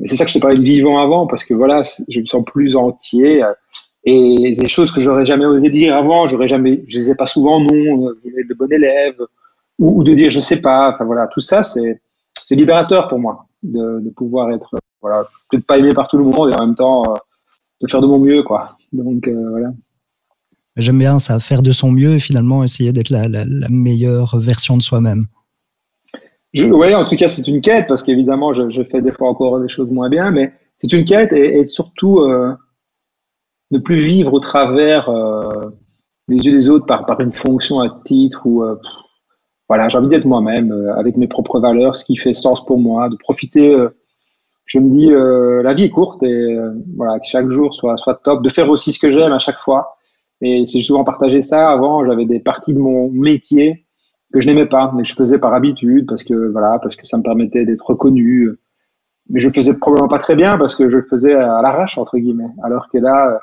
c'est 0.05 0.15
ça 0.15 0.25
que 0.25 0.29
je 0.29 0.35
te 0.35 0.39
parlais 0.39 0.59
de 0.59 0.61
vivant 0.61 0.99
avant, 0.99 1.25
parce 1.25 1.43
que 1.43 1.55
voilà, 1.55 1.81
je 2.07 2.19
me 2.19 2.25
sens 2.25 2.43
plus 2.45 2.75
entier. 2.75 3.43
Et 4.03 4.53
des 4.55 4.67
choses 4.67 4.91
que 4.91 5.01
j'aurais 5.01 5.25
jamais 5.25 5.45
osé 5.45 5.71
dire 5.71 5.95
avant, 5.95 6.27
j'aurais 6.27 6.47
jamais, 6.47 6.83
je 6.85 6.99
disais 6.99 7.15
pas 7.15 7.25
souvent 7.25 7.59
non, 7.59 8.11
de 8.13 8.53
bon 8.53 8.71
élève, 8.71 9.15
ou, 9.79 10.01
ou, 10.01 10.03
de 10.03 10.13
dire 10.13 10.29
je 10.29 10.39
sais 10.39 10.61
pas. 10.61 10.91
Enfin 10.93 11.05
voilà, 11.05 11.25
tout 11.33 11.39
ça 11.39 11.63
c'est 11.63 11.99
c'est 12.53 12.59
libérateur 12.59 13.07
pour 13.07 13.19
moi 13.19 13.45
de, 13.63 13.99
de 13.99 14.09
pouvoir 14.09 14.51
être 14.51 14.75
voilà 15.01 15.23
peut-être 15.49 15.65
pas 15.65 15.77
aimé 15.77 15.89
par 15.93 16.07
tout 16.07 16.17
le 16.17 16.23
monde 16.23 16.51
et 16.51 16.53
en 16.55 16.67
même 16.67 16.75
temps 16.75 17.03
de 17.83 17.89
faire 17.89 18.01
de 18.01 18.07
mon 18.07 18.17
mieux, 18.17 18.41
quoi. 18.43 18.77
Donc 18.91 19.27
euh, 19.27 19.49
voilà. 19.49 19.71
J'aime 20.77 20.97
bien 20.97 21.19
ça, 21.19 21.39
faire 21.39 21.61
de 21.61 21.71
son 21.71 21.91
mieux 21.91 22.15
et 22.15 22.19
finalement 22.19 22.63
essayer 22.63 22.91
d'être 22.91 23.09
la, 23.09 23.27
meilleure 23.69 24.39
version 24.39 24.75
de 24.75 24.81
soi-même. 24.81 25.25
Oui, 26.55 26.95
en 26.95 27.05
tout 27.05 27.15
cas, 27.15 27.27
c'est 27.27 27.47
une 27.47 27.61
quête 27.61 27.87
parce 27.87 28.01
qu'évidemment, 28.01 28.53
je, 28.53 28.83
fais 28.83 29.01
des 29.01 29.11
fois 29.11 29.29
encore 29.29 29.59
des 29.59 29.67
choses 29.67 29.91
moins 29.91 30.09
bien, 30.09 30.31
mais 30.31 30.53
c'est 30.77 30.91
une 30.93 31.05
quête 31.05 31.31
et, 31.31 31.65
surtout 31.65 32.19
euh, 32.21 32.53
ne 33.71 33.79
plus 33.79 33.97
vivre 33.97 34.33
au 34.33 34.39
travers 34.39 35.09
euh, 35.09 35.69
les 36.27 36.37
yeux 36.37 36.51
des 36.51 36.69
autres 36.69 36.85
par, 36.85 37.05
par 37.05 37.19
une 37.19 37.33
fonction 37.33 37.79
à 37.79 38.01
titre 38.05 38.45
ou 38.45 38.63
voilà, 39.73 39.89
j'ai 39.89 39.97
envie 39.97 40.09
d'être 40.09 40.25
moi-même 40.25 40.71
avec 40.97 41.17
mes 41.17 41.27
propres 41.27 41.59
valeurs, 41.59 41.95
ce 41.95 42.05
qui 42.05 42.15
fait 42.15 42.33
sens 42.33 42.65
pour 42.65 42.79
moi, 42.79 43.09
de 43.09 43.15
profiter 43.15 43.75
je 44.65 44.79
me 44.79 44.89
dis 44.89 45.11
euh, 45.11 45.61
la 45.61 45.73
vie 45.73 45.83
est 45.83 45.89
courte 45.89 46.23
et 46.23 46.27
euh, 46.55 46.71
voilà 46.95 47.19
que 47.19 47.25
chaque 47.25 47.49
jour 47.49 47.75
soit 47.75 47.97
soit 47.97 48.15
top 48.23 48.41
de 48.43 48.49
faire 48.49 48.69
aussi 48.69 48.93
ce 48.93 48.99
que 48.99 49.09
j'aime 49.09 49.31
à 49.31 49.39
chaque 49.39 49.59
fois. 49.59 49.97
Et 50.41 50.65
c'est 50.65 50.81
souvent 50.81 51.03
partagé 51.03 51.41
ça. 51.41 51.69
Avant 51.69 52.05
j'avais 52.05 52.25
des 52.25 52.39
parties 52.39 52.73
de 52.73 52.79
mon 52.79 53.09
métier 53.11 53.85
que 54.33 54.39
je 54.39 54.47
n'aimais 54.47 54.65
pas 54.65 54.91
mais 54.95 55.03
que 55.03 55.09
je 55.09 55.15
faisais 55.15 55.37
par 55.37 55.53
habitude 55.53 56.07
parce 56.07 56.23
que 56.23 56.51
voilà 56.51 56.79
parce 56.79 56.95
que 56.95 57.05
ça 57.05 57.17
me 57.17 57.23
permettait 57.23 57.65
d'être 57.65 57.85
reconnu. 57.85 58.49
Mais 59.29 59.39
je 59.39 59.49
faisais 59.49 59.73
probablement 59.77 60.07
pas 60.07 60.19
très 60.19 60.35
bien 60.35 60.57
parce 60.57 60.75
que 60.75 60.89
je 60.89 60.97
le 60.97 61.03
faisais 61.03 61.33
à 61.33 61.61
l'arrache 61.61 61.97
entre 61.97 62.17
guillemets. 62.17 62.51
Alors 62.63 62.89
que 62.89 62.97
là 62.97 63.39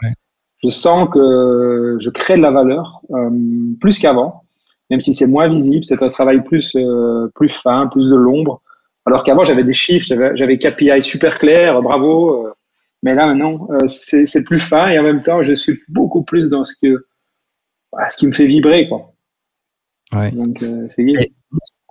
je 0.62 0.68
sens 0.68 1.08
que 1.10 1.96
je 2.00 2.10
crée 2.10 2.36
de 2.36 2.42
la 2.42 2.50
valeur 2.50 3.00
euh, 3.12 3.30
plus 3.80 3.98
qu'avant 3.98 4.44
même 4.90 5.00
si 5.00 5.14
c'est 5.14 5.26
moins 5.26 5.48
visible 5.48 5.84
c'est 5.84 6.02
un 6.02 6.08
travail 6.08 6.42
plus 6.42 6.76
plus 7.34 7.48
fin 7.48 7.86
plus 7.88 8.08
de 8.08 8.16
l'ombre 8.16 8.60
alors 9.06 9.24
qu'avant, 9.24 9.44
j'avais 9.44 9.64
des 9.64 9.72
chiffres, 9.72 10.06
j'avais 10.34 10.58
KPI 10.58 11.02
super 11.02 11.38
clairs, 11.38 11.80
bravo. 11.82 12.46
Euh, 12.46 12.52
mais 13.02 13.14
là, 13.14 13.26
maintenant, 13.26 13.66
euh, 13.70 13.88
c'est 13.88 14.44
plus 14.44 14.58
fin 14.58 14.90
et 14.90 14.98
en 14.98 15.02
même 15.02 15.22
temps, 15.22 15.42
je 15.42 15.54
suis 15.54 15.80
beaucoup 15.88 16.22
plus 16.22 16.48
dans 16.48 16.64
ce, 16.64 16.74
que, 16.80 17.06
ce 18.08 18.16
qui 18.16 18.26
me 18.26 18.32
fait 18.32 18.46
vibrer. 18.46 18.88
Quoi. 18.88 19.12
Donc, 20.32 20.62
euh, 20.62 20.86
c'est 20.94 21.02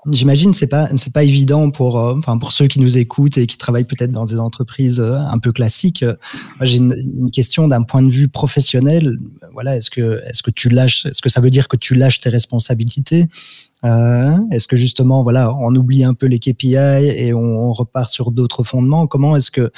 J'imagine 0.07 0.53
c'est 0.53 0.67
pas 0.67 0.87
c'est 0.95 1.11
pas 1.11 1.23
évident 1.23 1.71
pour 1.71 1.99
euh, 1.99 2.15
enfin 2.17 2.37
pour 2.37 2.53
ceux 2.53 2.67
qui 2.67 2.79
nous 2.79 2.97
écoutent 2.97 3.37
et 3.37 3.47
qui 3.47 3.57
travaillent 3.57 3.83
peut-être 3.83 4.11
dans 4.11 4.23
des 4.23 4.39
entreprises 4.39 5.01
euh, 5.01 5.15
un 5.15 5.39
peu 5.39 5.51
classiques. 5.51 6.05
J'ai 6.61 6.77
une, 6.77 7.29
question 7.33 7.67
d'un 7.67 7.83
point 7.83 8.01
de 8.01 8.09
vue 8.09 8.29
professionnel. 8.29 9.17
Voilà, 9.51 9.75
est-ce 9.75 9.89
que 9.89 10.21
est-ce 10.25 10.41
que 10.41 10.51
tu 10.51 10.69
lâches 10.69 11.05
est-ce 11.05 11.21
que 11.21 11.27
ça 11.27 11.41
veut 11.41 11.49
dire 11.49 11.67
que 11.67 11.75
tu 11.75 11.95
lâches 11.95 12.21
tes 12.21 12.29
responsabilités 12.29 13.27
euh, 13.83 14.37
Est-ce 14.51 14.69
que 14.69 14.77
justement 14.77 15.21
voilà 15.21 15.53
on 15.53 15.75
oublie 15.75 16.05
un 16.05 16.13
peu 16.13 16.27
les 16.27 16.39
KPI 16.39 16.75
et 16.75 17.33
on, 17.33 17.73
repart 17.73 18.09
sur 18.09 18.31
d'autres 18.31 18.63
fondements? 18.63 19.05
Comment 19.05 19.35
est-ce 19.35 19.51
que 19.51 19.69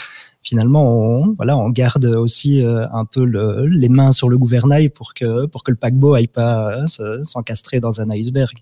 finalement 0.43 0.84
on 0.97 1.34
voilà 1.34 1.57
on 1.57 1.69
garde 1.69 2.05
aussi 2.05 2.63
un 2.63 3.05
peu 3.05 3.25
le, 3.25 3.65
les 3.65 3.89
mains 3.89 4.12
sur 4.12 4.29
le 4.29 4.38
gouvernail 4.38 4.89
pour 4.89 5.15
que 5.15 5.47
pour 5.47 5.63
que 5.63 5.71
le 5.71 5.77
paquebot 5.77 6.13
aille 6.13 6.27
pas 6.27 6.86
s'encastrer 7.23 7.79
dans 7.79 8.01
un 8.01 8.12
iceberg? 8.12 8.62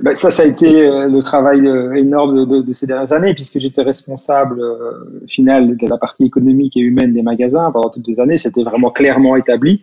Ben, 0.00 0.14
ça, 0.14 0.30
ça 0.30 0.44
a 0.44 0.46
été 0.46 0.86
euh, 0.86 1.08
le 1.08 1.20
travail 1.20 1.66
euh, 1.66 1.92
énorme 1.92 2.46
de, 2.46 2.62
de, 2.62 2.72
ces 2.72 2.86
dernières 2.86 3.12
années, 3.12 3.34
puisque 3.34 3.58
j'étais 3.58 3.82
responsable 3.82 4.60
euh, 4.60 5.26
final 5.28 5.76
de 5.76 5.86
la 5.86 5.98
partie 5.98 6.24
économique 6.24 6.76
et 6.78 6.80
humaine 6.80 7.12
des 7.12 7.22
magasins 7.22 7.70
pendant 7.70 7.90
toutes 7.90 8.08
les 8.08 8.18
années. 8.18 8.38
C'était 8.38 8.62
vraiment 8.62 8.90
clairement 8.90 9.36
établi. 9.36 9.82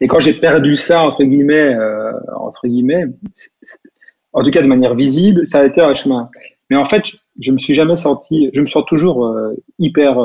Et 0.00 0.08
quand 0.08 0.20
j'ai 0.20 0.34
perdu 0.34 0.76
ça, 0.76 1.02
entre 1.02 1.24
guillemets, 1.24 1.74
euh, 1.74 2.12
entre 2.36 2.68
guillemets, 2.68 3.06
en 4.34 4.42
tout 4.42 4.50
cas 4.50 4.60
de 4.60 4.66
manière 4.66 4.94
visible, 4.94 5.46
ça 5.46 5.60
a 5.60 5.64
été 5.64 5.80
un 5.80 5.94
chemin. 5.94 6.28
Mais 6.68 6.76
en 6.76 6.84
fait, 6.84 7.04
je 7.40 7.50
me 7.50 7.58
suis 7.58 7.72
jamais 7.72 7.96
senti, 7.96 8.50
je 8.52 8.60
me 8.60 8.66
sens 8.66 8.84
toujours 8.86 9.24
euh, 9.24 9.54
hyper, 9.78 10.18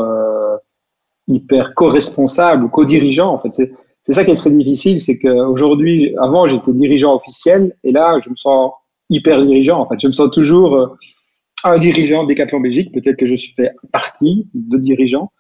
hyper 1.30 1.74
co-responsable, 1.74 2.70
co-dirigeant. 2.70 3.32
En 3.32 3.38
fait, 3.38 3.54
c'est 3.54 4.12
ça 4.12 4.26
qui 4.26 4.32
est 4.32 4.36
très 4.36 4.52
difficile, 4.52 5.00
c'est 5.00 5.18
qu'aujourd'hui, 5.18 6.14
avant, 6.20 6.48
j'étais 6.48 6.74
dirigeant 6.74 7.16
officiel, 7.16 7.74
et 7.86 7.94
là, 7.94 8.20
je 8.20 8.30
me 8.30 8.36
sens 8.36 8.74
hyper 9.12 9.46
dirigeant. 9.46 9.80
En 9.80 9.88
fait, 9.88 10.00
je 10.00 10.08
me 10.08 10.14
sens 10.14 10.32
toujours 10.32 10.76
euh, 10.76 10.88
un 11.64 11.78
dirigeant 11.78 12.24
Decathlon 12.24 12.62
Belgique. 12.62 12.92
Peut-être 12.92 13.18
que 13.18 13.28
je 13.28 13.36
suis 13.36 13.54
fait 13.54 13.72
partie 13.92 14.48
de 14.56 14.78
dirigeant, 14.78 15.32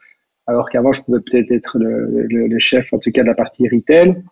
alors 0.45 0.69
qu'avant, 0.69 0.91
je 0.91 1.01
pouvais 1.01 1.21
peut-être 1.21 1.51
être 1.51 1.77
le, 1.79 2.59
chef, 2.59 2.93
en 2.93 2.99
tout 2.99 3.11
cas, 3.11 3.23
de 3.23 3.27
la 3.27 3.33
partie 3.33 3.67
retail. 3.67 4.23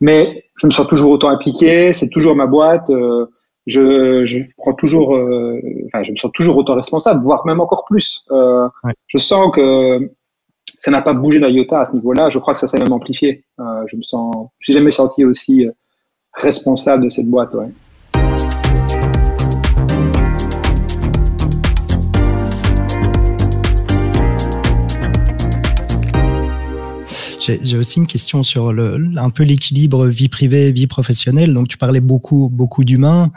Mais 0.00 0.44
je 0.56 0.66
me 0.66 0.72
sens 0.72 0.86
toujours 0.86 1.10
autant 1.10 1.28
impliqué. 1.28 1.92
C'est 1.92 2.08
toujours 2.08 2.34
ma 2.34 2.46
boîte. 2.46 2.88
Euh, 2.90 3.26
je, 3.66 4.24
je, 4.24 4.40
prends 4.58 4.74
toujours, 4.74 5.14
euh, 5.16 5.58
enfin, 5.86 6.02
je 6.02 6.12
me 6.12 6.16
sens 6.16 6.30
toujours 6.34 6.56
autant 6.56 6.74
responsable, 6.74 7.22
voire 7.22 7.46
même 7.46 7.60
encore 7.60 7.84
plus. 7.86 8.24
Je 9.06 9.18
sens 9.18 9.50
que 9.54 10.10
ça 10.76 10.90
n'a 10.90 11.00
pas 11.00 11.14
bougé 11.14 11.40
d'un 11.40 11.48
iota 11.48 11.80
à 11.80 11.84
ce 11.84 11.94
niveau-là. 11.94 12.28
Je 12.30 12.38
crois 12.38 12.52
que 12.52 12.60
ça 12.60 12.66
s'est 12.66 12.78
même 12.78 12.92
amplifié. 12.92 13.44
je 13.58 13.96
me 13.96 14.02
sens, 14.02 14.34
je 14.58 14.66
suis 14.66 14.74
jamais 14.74 14.90
senti 14.90 15.24
aussi 15.24 15.66
responsable 16.34 17.04
de 17.04 17.08
cette 17.08 17.26
boîte. 17.26 17.54
Ouais. 17.54 17.70
J'ai 27.44 27.76
aussi 27.76 27.98
une 27.98 28.06
question 28.06 28.42
sur 28.42 28.68
un 28.68 29.30
peu 29.30 29.42
l'équilibre 29.42 30.06
vie 30.06 30.28
privée, 30.28 30.72
vie 30.72 30.86
professionnelle. 30.86 31.52
Donc, 31.52 31.68
tu 31.68 31.76
parlais 31.76 32.00
beaucoup, 32.00 32.48
beaucoup 32.50 32.84
d'humains. 32.84 33.30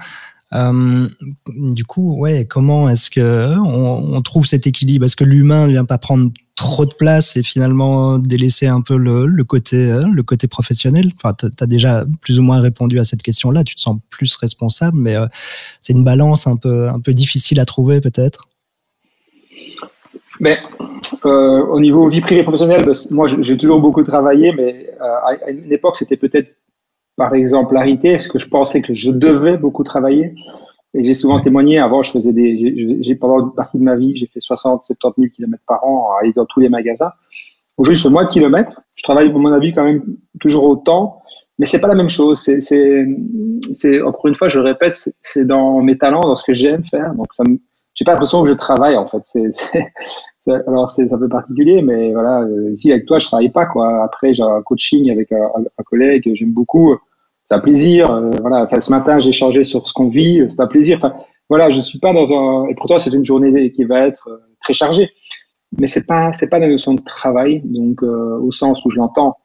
Euh, 0.54 1.10
du 1.48 1.84
coup, 1.84 2.16
ouais, 2.18 2.46
comment 2.46 2.90
est-ce 2.90 3.10
que 3.10 3.58
on, 3.58 4.22
trouve 4.22 4.46
cet 4.46 4.66
équilibre? 4.66 5.06
Est-ce 5.06 5.18
que 5.18 5.26
l'humain 5.26 5.68
ne 5.68 5.72
vient 5.74 5.86
pas 5.86 5.98
prendre 5.98 6.32
trop 6.56 6.86
de 6.86 6.94
place 6.94 7.36
et 7.36 7.44
finalement 7.44 8.18
délaisser 8.18 8.68
un 8.68 8.82
peu 8.82 8.98
le, 8.98 9.44
côté, 9.44 9.92
euh, 9.92 10.08
le 10.08 10.24
côté 10.24 10.48
professionnel? 10.48 11.12
Enfin, 11.18 11.34
tu 11.34 11.48
as 11.60 11.68
déjà 11.68 12.06
plus 12.22 12.40
ou 12.40 12.44
moins 12.44 12.62
répondu 12.62 13.00
à 13.00 13.04
cette 13.04 13.24
question-là. 13.24 13.66
Tu 13.66 13.76
te 13.76 13.82
sens 13.82 13.98
plus 14.10 14.34
responsable, 14.38 14.98
mais 14.98 15.16
euh, 15.16 15.28
c'est 15.82 15.94
une 15.94 16.06
balance 16.06 16.48
un 16.48 16.56
peu, 16.56 16.88
un 16.88 17.02
peu 17.02 17.14
difficile 17.14 17.60
à 17.60 17.66
trouver 17.66 18.00
peut-être. 18.00 18.48
Mais 20.40 20.60
euh, 21.26 21.66
au 21.66 21.80
niveau 21.80 22.08
vie 22.08 22.22
privée 22.22 22.44
professionnelle, 22.44 22.84
ben, 22.86 22.94
moi 23.12 23.28
j'ai 23.28 23.58
toujours 23.58 23.80
beaucoup 23.80 24.04
travaillé, 24.04 24.52
mais 24.52 24.90
euh, 25.02 25.42
à 25.46 25.50
une 25.50 25.72
époque 25.72 25.98
c'était 25.98 26.18
peut-être 26.18 26.50
par 27.16 27.34
exemplarité, 27.34 28.12
parce 28.14 28.28
que 28.28 28.38
je 28.38 28.48
pensais 28.48 28.82
que 28.82 28.94
je 28.94 29.12
devais 29.12 29.58
beaucoup 29.58 29.84
travailler. 29.84 30.34
Et 30.94 31.04
j'ai 31.04 31.14
souvent 31.14 31.40
témoigné, 31.42 31.80
avant 31.80 32.02
je 32.02 32.12
faisais 32.12 32.32
des, 32.34 33.02
j'ai 33.02 33.16
pendant 33.16 33.48
une 33.48 33.54
partie 33.54 33.78
de 33.78 33.84
ma 33.84 33.96
vie, 33.96 34.16
j'ai 34.16 34.28
fait 34.28 34.40
60, 34.40 34.84
70 34.84 35.22
000 35.22 35.34
km 35.36 35.64
par 35.68 35.84
an 35.84 36.12
à 36.12 36.22
aller 36.22 36.34
dans 36.34 36.46
tous 36.46 36.60
les 36.60 36.70
magasins. 36.70 37.12
Aujourd'hui 37.78 37.98
je 37.98 38.04
fais 38.04 38.10
moins 38.10 38.24
de 38.24 38.30
kilomètres, 38.30 38.82
je 38.96 39.04
travaille 39.04 39.30
pour 39.32 39.40
mon 39.40 39.52
avis 39.52 39.74
quand 39.74 39.84
même 39.84 40.04
toujours 40.40 40.64
autant, 40.64 41.22
mais 41.60 41.66
c'est 41.66 41.82
pas 41.82 41.88
la 41.88 41.96
même 41.96 42.10
chose. 42.10 42.40
C'est, 42.40 42.60
c'est, 42.62 44.02
encore 44.02 44.28
une 44.28 44.36
fois, 44.36 44.48
je 44.48 44.60
le 44.60 44.66
répète, 44.66 44.94
c'est 45.22 45.46
dans 45.46 45.82
mes 45.82 45.98
talents, 45.98 46.22
dans 46.22 46.36
ce 46.36 46.44
que 46.44 46.54
j'aime 46.54 46.84
faire. 46.86 47.14
Donc 47.16 47.34
ça 47.34 47.44
me, 47.48 47.58
j'ai 47.98 48.06
pas 48.06 48.12
l'impression 48.12 48.44
que 48.44 48.50
je 48.50 48.54
travaille 48.54 48.96
en 48.96 49.08
fait. 49.08 49.22
C'est, 49.24 49.50
alors 50.68 50.92
c'est 50.92 51.12
un 51.12 51.18
peu 51.18 51.28
particulier, 51.28 51.82
mais 51.82 52.14
voilà, 52.14 52.42
euh, 52.42 52.72
ici 52.72 52.92
avec 52.92 53.08
toi, 53.08 53.18
je 53.18 53.26
travaille 53.26 53.50
pas 53.50 53.66
quoi. 53.66 54.04
Après, 54.04 54.34
j'ai 54.34 54.44
un 54.44 54.62
coaching 54.62 55.10
avec 55.10 55.32
un, 55.32 55.50
un 55.56 55.84
collègue 55.84 56.30
j'aime 56.34 56.54
beaucoup. 56.54 56.96
C'est 57.50 57.56
un 57.56 57.60
plaisir. 57.60 58.12
Euh, 58.12 58.30
voilà. 58.42 58.64
Enfin, 58.64 58.80
ce 58.80 58.92
matin, 58.92 59.20
j'ai 59.20 59.32
changé 59.32 59.64
sur 59.64 59.88
ce 59.88 59.94
qu'on 59.94 60.10
vit. 60.10 60.46
C'est 60.50 60.60
un 60.60 60.68
plaisir. 60.68 60.98
Enfin, 60.98 61.16
voilà, 61.50 61.72
je 61.72 61.80
suis 61.80 61.98
pas 61.98 62.14
dans 62.14 62.32
un. 62.32 62.68
Et 62.68 62.76
pourtant, 62.76 63.00
c'est 63.00 63.14
une 63.14 63.26
journée 63.26 63.72
qui 63.72 63.86
va 63.86 64.06
être 64.08 64.30
euh, 64.30 64.38
très 64.64 64.74
chargée. 64.74 65.10
Mais 65.80 65.88
c'est 65.88 66.06
pas 66.06 66.32
c'est 66.34 66.50
pas 66.50 66.60
la 66.60 66.68
notion 66.68 66.94
de 66.94 67.02
travail, 67.02 67.62
donc 67.66 68.02
au 68.02 68.52
sens 68.52 68.86
où 68.86 68.90
je 68.90 68.98
l'entends. 68.98 69.36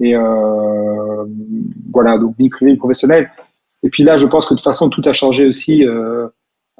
Et 0.00 0.14
euh, 0.14 1.24
voilà, 1.92 2.18
donc 2.18 2.36
vie 2.38 2.48
privée, 2.48 2.76
professionnelle. 2.76 3.30
Et 3.82 3.90
puis 3.90 4.02
là, 4.02 4.16
je 4.16 4.26
pense 4.26 4.46
que 4.46 4.54
de 4.54 4.58
toute 4.58 4.64
façon, 4.64 4.88
tout 4.88 5.02
a 5.04 5.12
changé 5.12 5.46
aussi. 5.46 5.84
Euh, 5.84 6.28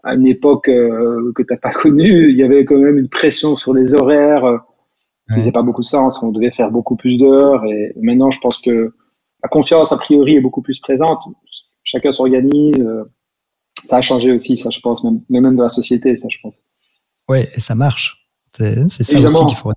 à 0.05 0.15
une 0.15 0.27
époque 0.27 0.69
euh, 0.69 1.33
que 1.35 1.43
tu 1.43 1.53
n'as 1.53 1.59
pas 1.59 1.73
connue, 1.73 2.31
il 2.31 2.37
y 2.37 2.43
avait 2.43 2.65
quand 2.65 2.77
même 2.77 2.99
une 2.99 3.09
pression 3.09 3.57
sur 3.57 3.75
les 3.75 3.95
horaires 3.95 4.45
euh, 4.45 4.59
qui 5.29 5.41
faisait 5.41 5.53
pas 5.53 5.63
beaucoup 5.63 5.83
de 5.83 5.87
sens. 5.87 6.23
On 6.23 6.33
devait 6.33 6.51
faire 6.51 6.71
beaucoup 6.71 6.97
plus 6.97 7.19
d'heures. 7.19 7.65
Et 7.65 7.93
maintenant, 8.01 8.31
je 8.31 8.41
pense 8.41 8.59
que 8.59 8.95
la 9.43 9.49
confiance, 9.49 9.93
a 9.93 9.97
priori, 9.97 10.37
est 10.37 10.41
beaucoup 10.41 10.63
plus 10.63 10.79
présente. 10.81 11.19
Chacun 11.85 12.13
s'organise. 12.13 12.81
Euh, 12.81 13.05
ça 13.75 13.99
a 13.99 14.01
changé 14.01 14.33
aussi, 14.33 14.57
ça, 14.57 14.71
je 14.71 14.81
pense, 14.81 15.05
même, 15.05 15.21
même 15.29 15.57
de 15.57 15.63
la 15.63 15.69
société, 15.69 16.17
ça, 16.17 16.29
je 16.29 16.39
pense. 16.43 16.63
Oui, 17.29 17.41
et 17.55 17.61
ça 17.61 17.75
marche. 17.75 18.29
C'est 18.53 18.89
ça 18.89 19.17
aussi 19.17 19.47
qu'il 19.47 19.57
faut. 19.57 19.73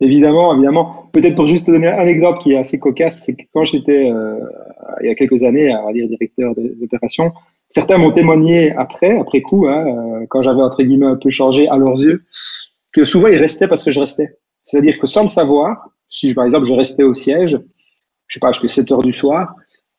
Évidemment, 0.00 0.52
évidemment. 0.54 1.08
Peut-être 1.12 1.34
pour 1.34 1.46
juste 1.46 1.66
te 1.66 1.70
donner 1.70 1.88
un 1.88 2.04
exemple 2.04 2.40
qui 2.40 2.52
est 2.52 2.58
assez 2.58 2.78
cocasse, 2.78 3.22
c'est 3.24 3.34
que 3.34 3.42
quand 3.52 3.64
j'étais, 3.64 4.08
il 4.08 5.06
y 5.06 5.08
a 5.08 5.14
quelques 5.14 5.42
années, 5.44 5.72
à 5.72 5.92
dire 5.92 6.08
directeur 6.08 6.54
des 6.54 6.76
opérations, 6.82 7.32
Certains 7.70 7.98
m'ont 7.98 8.12
témoigné 8.12 8.72
après, 8.72 9.18
après 9.18 9.40
coup, 9.40 9.66
hein, 9.66 9.84
euh, 9.86 10.26
quand 10.28 10.42
j'avais 10.42 10.62
entre 10.62 10.82
guillemets 10.82 11.06
un 11.06 11.16
peu 11.16 11.30
changé 11.30 11.68
à 11.68 11.76
leurs 11.76 12.00
yeux, 12.00 12.24
que 12.92 13.04
souvent 13.04 13.28
ils 13.28 13.38
restaient 13.38 13.68
parce 13.68 13.82
que 13.82 13.90
je 13.90 14.00
restais. 14.00 14.38
C'est-à-dire 14.62 14.98
que 14.98 15.06
sans 15.06 15.22
le 15.22 15.28
savoir, 15.28 15.88
si 16.08 16.32
par 16.34 16.44
exemple 16.44 16.66
je 16.66 16.72
restais 16.72 17.02
au 17.02 17.14
siège, 17.14 17.58
je 18.26 18.34
sais 18.34 18.40
pas, 18.40 18.52
jusqu'à 18.52 18.68
7 18.68 18.92
heures 18.92 19.02
du 19.02 19.12
soir, 19.12 19.54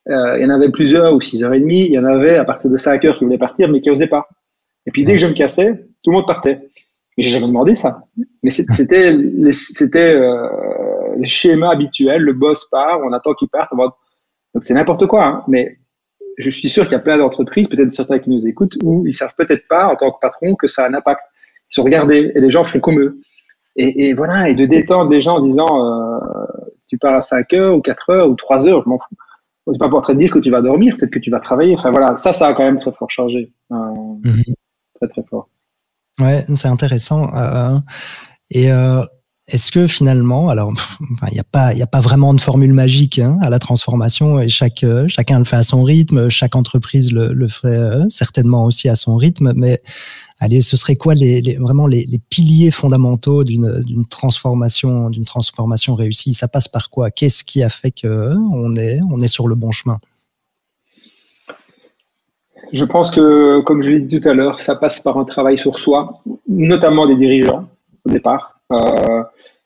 euh, 0.09 0.37
il 0.37 0.43
y 0.43 0.45
en 0.45 0.49
avait 0.49 0.71
plusieurs 0.71 1.13
ou 1.13 1.21
6 1.21 1.43
heures 1.43 1.53
et 1.53 1.59
demie, 1.59 1.85
il 1.85 1.91
y 1.91 1.99
en 1.99 2.05
avait 2.05 2.37
à 2.37 2.45
partir 2.45 2.69
de 2.69 2.77
5 2.77 3.03
heures 3.05 3.17
qui 3.17 3.25
voulaient 3.25 3.37
partir 3.37 3.67
mais 3.69 3.81
qui 3.81 3.89
n'osaient 3.89 4.07
pas. 4.07 4.27
Et 4.85 4.91
puis 4.91 5.03
dès 5.03 5.13
que 5.13 5.19
je 5.19 5.27
me 5.27 5.33
cassais, 5.33 5.73
tout 6.03 6.11
le 6.11 6.17
monde 6.17 6.27
partait. 6.27 6.69
Mais 7.17 7.23
j'ai 7.23 7.31
jamais 7.31 7.47
demandé 7.47 7.75
ça. 7.75 8.03
Mais 8.43 8.49
c'était 8.49 9.15
c'était 9.51 10.13
euh, 10.13 11.15
le 11.17 11.25
schéma 11.25 11.71
habituel, 11.71 12.21
le 12.21 12.33
boss 12.33 12.65
part, 12.65 12.99
on 13.03 13.13
attend 13.13 13.33
qu'il 13.33 13.47
parte. 13.49 13.71
Donc 13.73 13.93
c'est 14.61 14.73
n'importe 14.73 15.07
quoi. 15.07 15.25
Hein. 15.25 15.43
Mais 15.47 15.77
je 16.37 16.49
suis 16.49 16.69
sûr 16.69 16.83
qu'il 16.83 16.93
y 16.93 16.95
a 16.95 16.99
plein 16.99 17.17
d'entreprises, 17.17 17.67
peut-être 17.67 17.91
certains 17.91 18.19
qui 18.19 18.29
nous 18.29 18.45
écoutent, 18.47 18.77
où 18.83 19.05
ils 19.05 19.13
savent 19.13 19.33
peut-être 19.37 19.67
pas, 19.67 19.87
en 19.87 19.95
tant 19.95 20.11
que 20.11 20.19
patron, 20.21 20.55
que 20.55 20.67
ça 20.67 20.83
a 20.83 20.89
un 20.89 20.93
impact. 20.93 21.21
Ils 21.71 21.75
sont 21.75 21.83
regardés 21.83 22.31
et 22.35 22.39
les 22.39 22.49
gens 22.49 22.63
font 22.63 22.79
comme 22.79 22.99
eux. 22.99 23.19
Et, 23.77 24.13
voilà, 24.13 24.47
et 24.47 24.55
de 24.55 24.65
détendre 24.65 25.11
les 25.11 25.19
gens 25.19 25.35
en 25.35 25.41
disant 25.41 25.67
euh, 25.67 26.19
tu 26.87 26.97
pars 26.97 27.13
à 27.13 27.21
5 27.21 27.51
heures 27.53 27.75
ou 27.75 27.81
4 27.81 28.09
heures 28.09 28.29
ou 28.29 28.35
3 28.35 28.69
heures, 28.69 28.81
je 28.83 28.87
m'en 28.87 28.97
fous. 28.97 29.15
C'est 29.69 29.79
pas 29.79 29.89
pour 29.89 30.01
te 30.01 30.13
dire 30.13 30.31
que 30.31 30.39
tu 30.39 30.49
vas 30.49 30.61
dormir, 30.61 30.95
peut-être 30.97 31.11
que 31.11 31.19
tu 31.19 31.29
vas 31.29 31.41
travailler. 31.41 31.73
Enfin 31.73 31.91
voilà, 31.91 32.15
ça, 32.15 32.31
ça 32.31 32.47
a 32.47 32.53
quand 32.53 32.63
même 32.63 32.79
très 32.79 32.93
fort 32.93 33.09
changé. 33.09 33.51
Euh, 33.71 33.75
mhm. 33.75 34.43
Très, 34.95 35.09
très 35.09 35.23
fort. 35.23 35.49
Ouais, 36.19 36.45
c'est 36.53 36.69
intéressant. 36.69 37.35
Euh, 37.35 37.77
et 38.51 38.69
est-ce 39.47 39.71
que 39.71 39.85
finalement, 39.85 40.49
alors, 40.49 40.73
il 41.29 41.33
n'y 41.33 41.39
a 41.39 41.43
pas, 41.87 42.01
vraiment 42.01 42.33
de 42.33 42.41
formule 42.41 42.73
magique 42.73 43.19
hein, 43.19 43.37
à 43.41 43.51
la 43.51 43.59
transformation 43.59 44.39
et 44.39 44.47
chaque, 44.47 44.83
euh, 44.83 45.07
chacun 45.07 45.37
le 45.37 45.45
fait 45.45 45.55
à 45.55 45.63
son 45.63 45.83
rythme, 45.83 46.29
chaque 46.29 46.55
entreprise 46.55 47.11
le, 47.11 47.31
le 47.31 47.47
ferait 47.47 47.77
euh, 47.77 48.05
certainement 48.09 48.65
aussi 48.65 48.89
à 48.89 48.95
son 48.95 49.17
rythme. 49.17 49.53
Mais 49.55 49.83
allez, 50.39 50.61
ce 50.61 50.75
serait 50.77 50.95
quoi 50.95 51.13
vraiment 51.59 51.85
les, 51.85 52.19
piliers 52.31 52.71
fondamentaux 52.71 53.43
d'une 53.43 54.05
transformation, 54.09 55.11
d'une 55.11 55.25
transformation 55.25 55.93
réussie? 55.93 56.33
Ça 56.33 56.47
passe 56.47 56.67
par 56.67 56.89
quoi? 56.89 57.11
Qu'est-ce 57.11 57.43
qui 57.43 57.61
a 57.61 57.69
fait 57.69 57.91
que 57.91 58.33
on 58.51 58.73
est, 58.73 58.97
on 59.11 59.19
est 59.19 59.27
sur 59.27 59.47
le 59.47 59.53
bon 59.53 59.71
chemin? 59.71 59.99
Je 62.71 62.83
pense 62.83 63.11
que, 63.11 63.61
comme 63.61 63.83
je 63.83 63.91
l'ai 63.91 63.99
dit 63.99 64.19
tout 64.19 64.27
à 64.27 64.33
l'heure, 64.33 64.59
ça 64.59 64.75
passe 64.75 65.01
par 65.01 65.19
un 65.19 65.23
travail 65.23 65.55
sur 65.55 65.77
soi, 65.77 66.23
notamment 66.47 67.05
des 67.05 67.15
dirigeants 67.15 67.69
au 68.05 68.09
départ. 68.09 68.54
euh, 68.54 68.54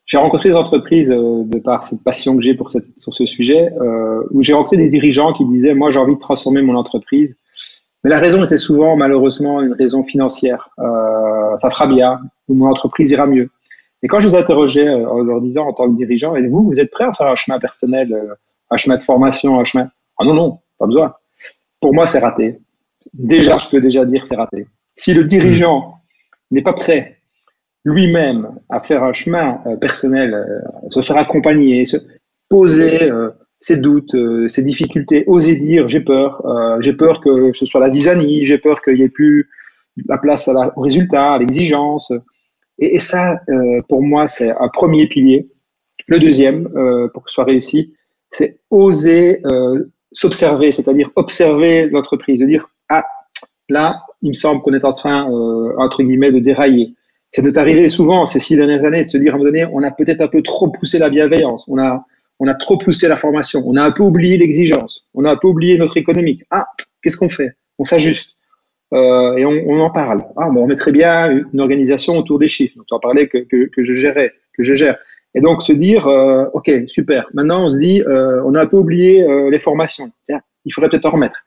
j'ai 0.10 0.18
rencontré 0.18 0.50
des 0.50 0.56
entreprises 0.56 1.12
euh, 1.12 1.44
de 1.46 1.60
par 1.60 1.84
cette 1.84 2.04
passion 2.04 2.36
que 2.36 2.42
j'ai 2.42 2.56
pour 2.56 2.72
cette, 2.72 3.00
sur 3.00 3.14
ce 3.14 3.26
sujet, 3.26 3.72
euh, 3.80 4.24
où 4.32 4.42
j'ai 4.42 4.54
rencontré 4.54 4.78
des 4.78 4.90
dirigeants 4.90 5.34
qui 5.34 5.46
disaient, 5.46 5.76
moi 5.76 5.92
j'ai 5.92 6.00
envie 6.00 6.16
de 6.16 6.20
transformer 6.20 6.64
mon 6.64 6.76
entreprise, 6.76 7.36
Mais 8.04 8.10
la 8.10 8.20
raison 8.20 8.44
était 8.44 8.58
souvent, 8.58 8.96
malheureusement, 8.96 9.62
une 9.62 9.74
raison 9.74 10.04
financière. 10.04 10.70
Euh, 10.80 11.58
ça 11.58 11.70
fera 11.70 11.86
bien, 11.86 12.20
ou 12.48 12.56
mon 12.56 12.68
entreprise 12.68 13.12
ira 13.12 13.28
mieux. 13.28 13.52
Et 14.02 14.08
quand 14.08 14.20
je 14.20 14.30
les 14.30 14.36
interrogeais 14.36 14.88
euh, 14.88 15.08
en 15.08 15.20
leur 15.20 15.42
disant 15.42 15.68
en 15.68 15.74
tant 15.74 15.88
que 15.88 15.96
dirigeant, 15.96 16.36
et 16.36 16.48
vous, 16.48 16.64
vous 16.64 16.80
êtes 16.80 16.90
prêt 16.90 17.04
à 17.04 17.14
faire 17.14 17.28
un 17.28 17.36
chemin 17.36 17.60
personnel, 17.60 18.12
euh, 18.14 18.34
un 18.72 18.78
chemin 18.78 18.98
de 18.98 19.04
formation, 19.04 19.60
un 19.60 19.64
chemin? 19.64 19.92
Ah 20.18 20.26
non, 20.26 20.34
non, 20.34 20.60
pas 20.80 20.88
besoin. 20.88 21.14
Pour 21.82 21.94
moi, 21.94 22.08
c'est 22.08 22.20
raté. 22.20 22.60
Déjà, 23.14 23.60
je 23.60 23.68
peux 23.70 23.82
déjà 23.82 24.06
dire 24.06 24.26
c'est 24.26 24.36
raté. 24.36 24.66
Si 24.96 25.14
le 25.14 25.24
dirigeant 25.26 25.96
n'est 26.50 26.62
pas 26.62 26.74
prêt 26.74 27.19
lui-même 27.86 28.50
à 28.70 28.82
faire 28.82 29.04
un 29.04 29.14
chemin 29.14 29.60
euh, 29.66 29.76
personnel, 29.78 30.46
se 30.90 31.02
faire 31.02 31.18
accompagner, 31.18 31.86
se 31.86 31.98
poser 32.50 33.12
ses 33.60 33.78
doutes, 33.78 34.16
ses 34.48 34.64
difficultés, 34.64 35.24
oser 35.28 35.56
dire 35.56 35.88
j'ai 35.88 36.00
peur, 36.00 36.42
j'ai 36.80 36.94
peur 36.94 37.22
que 37.22 37.54
ce 37.54 37.66
soit 37.66 37.80
la 37.80 37.90
zizanie, 37.90 38.46
j'ai 38.46 38.58
peur 38.58 38.82
qu'il 38.82 38.96
n'y 38.96 39.04
ait 39.04 39.10
plus 39.10 39.50
la 40.08 40.18
place 40.18 40.48
au 40.48 40.82
résultat, 40.82 41.34
à 41.34 41.38
l'exigence, 41.38 42.12
et, 42.80 42.98
ça, 42.98 43.42
euh, 43.50 43.82
pour 43.90 44.02
moi, 44.02 44.28
c'est 44.28 44.52
un 44.52 44.70
premier 44.70 45.08
pilier. 45.08 45.50
Le 46.08 46.18
deuxième, 46.18 46.68
euh, 46.76 47.10
pour 47.10 47.24
que 47.24 47.30
ce 47.30 47.36
soit 47.36 47.44
réussi, 47.44 47.94
c'est 48.32 48.60
oser 48.70 49.42
euh, 49.46 49.92
s'observer, 50.12 50.72
c'est-à-dire 50.72 51.12
observer 51.16 51.88
l'entreprise, 51.90 52.40
de 52.40 52.46
dire 52.46 52.68
ah 52.88 53.04
là, 53.68 54.02
il 54.22 54.30
me 54.30 54.34
semble 54.34 54.62
qu'on 54.62 54.74
est 54.74 54.86
en 54.86 54.94
train 54.94 55.24
entre 55.78 56.02
guillemets 56.04 56.32
de 56.32 56.40
dérailler. 56.40 56.96
C'est 57.32 57.42
de 57.42 57.50
t'arriver 57.50 57.90
souvent 57.90 58.26
ces 58.26 58.40
six 58.40 58.56
dernières 58.56 58.86
années 58.86 59.04
de 59.04 59.10
se 59.10 59.18
dire 59.18 59.34
à 59.34 59.36
un 59.36 59.38
moment 59.38 59.52
donné, 59.52 59.66
on 59.66 59.84
a 59.84 59.92
peut-être 59.92 60.22
un 60.22 60.28
peu 60.28 60.42
trop 60.42 60.70
poussé 60.70 60.98
la 60.98 61.10
bienveillance, 61.10 61.66
on 61.68 61.78
a 61.78 62.06
on 62.40 62.48
a 62.48 62.54
trop 62.54 62.78
poussé 62.78 63.08
la 63.08 63.18
formation, 63.18 63.62
on 63.66 63.76
a 63.76 63.84
un 63.84 63.92
peu 63.92 64.04
oublié 64.04 64.38
l'exigence, 64.38 65.06
on 65.14 65.26
a 65.26 65.32
un 65.32 65.36
peu 65.36 65.48
oublié 65.48 65.78
notre 65.78 65.98
économique. 65.98 66.44
Ah, 66.52 66.68
qu'est-ce 67.04 67.18
qu'on 67.18 67.30
fait? 67.30 67.52
On 67.78 67.84
s'ajuste. 67.84 68.38
Euh, 68.94 69.36
et 69.36 69.46
on, 69.46 69.52
on, 69.68 69.80
en 69.80 69.90
parle. 69.90 70.24
Ah, 70.38 70.48
on 70.48 70.66
mettrait 70.66 70.94
bien 70.94 71.30
une 71.30 71.60
organisation 71.60 72.18
autour 72.18 72.40
des 72.40 72.48
chiffres. 72.48 72.78
Donc, 72.78 72.88
tu 72.88 72.94
en 72.94 73.00
parlais 73.00 73.28
que, 73.28 73.40
que, 73.40 73.68
que, 73.68 73.84
je 73.84 73.94
gérais, 73.94 74.32
que 74.58 74.64
je 74.64 74.74
gère. 74.74 74.98
Et 75.36 75.42
donc, 75.42 75.62
se 75.62 75.74
dire, 75.74 76.08
euh, 76.08 76.46
OK, 76.54 76.72
super. 76.88 77.28
Maintenant, 77.34 77.66
on 77.66 77.70
se 77.70 77.78
dit, 77.78 78.02
euh, 78.02 78.42
on 78.46 78.56
a 78.56 78.62
un 78.62 78.66
peu 78.66 78.78
oublié 78.78 79.24
euh, 79.24 79.50
les 79.52 79.60
formations. 79.60 80.12
Tiens, 80.24 80.40
il 80.66 80.74
faudrait 80.74 80.90
peut-être 80.90 81.06
en 81.06 81.12
remettre. 81.12 81.40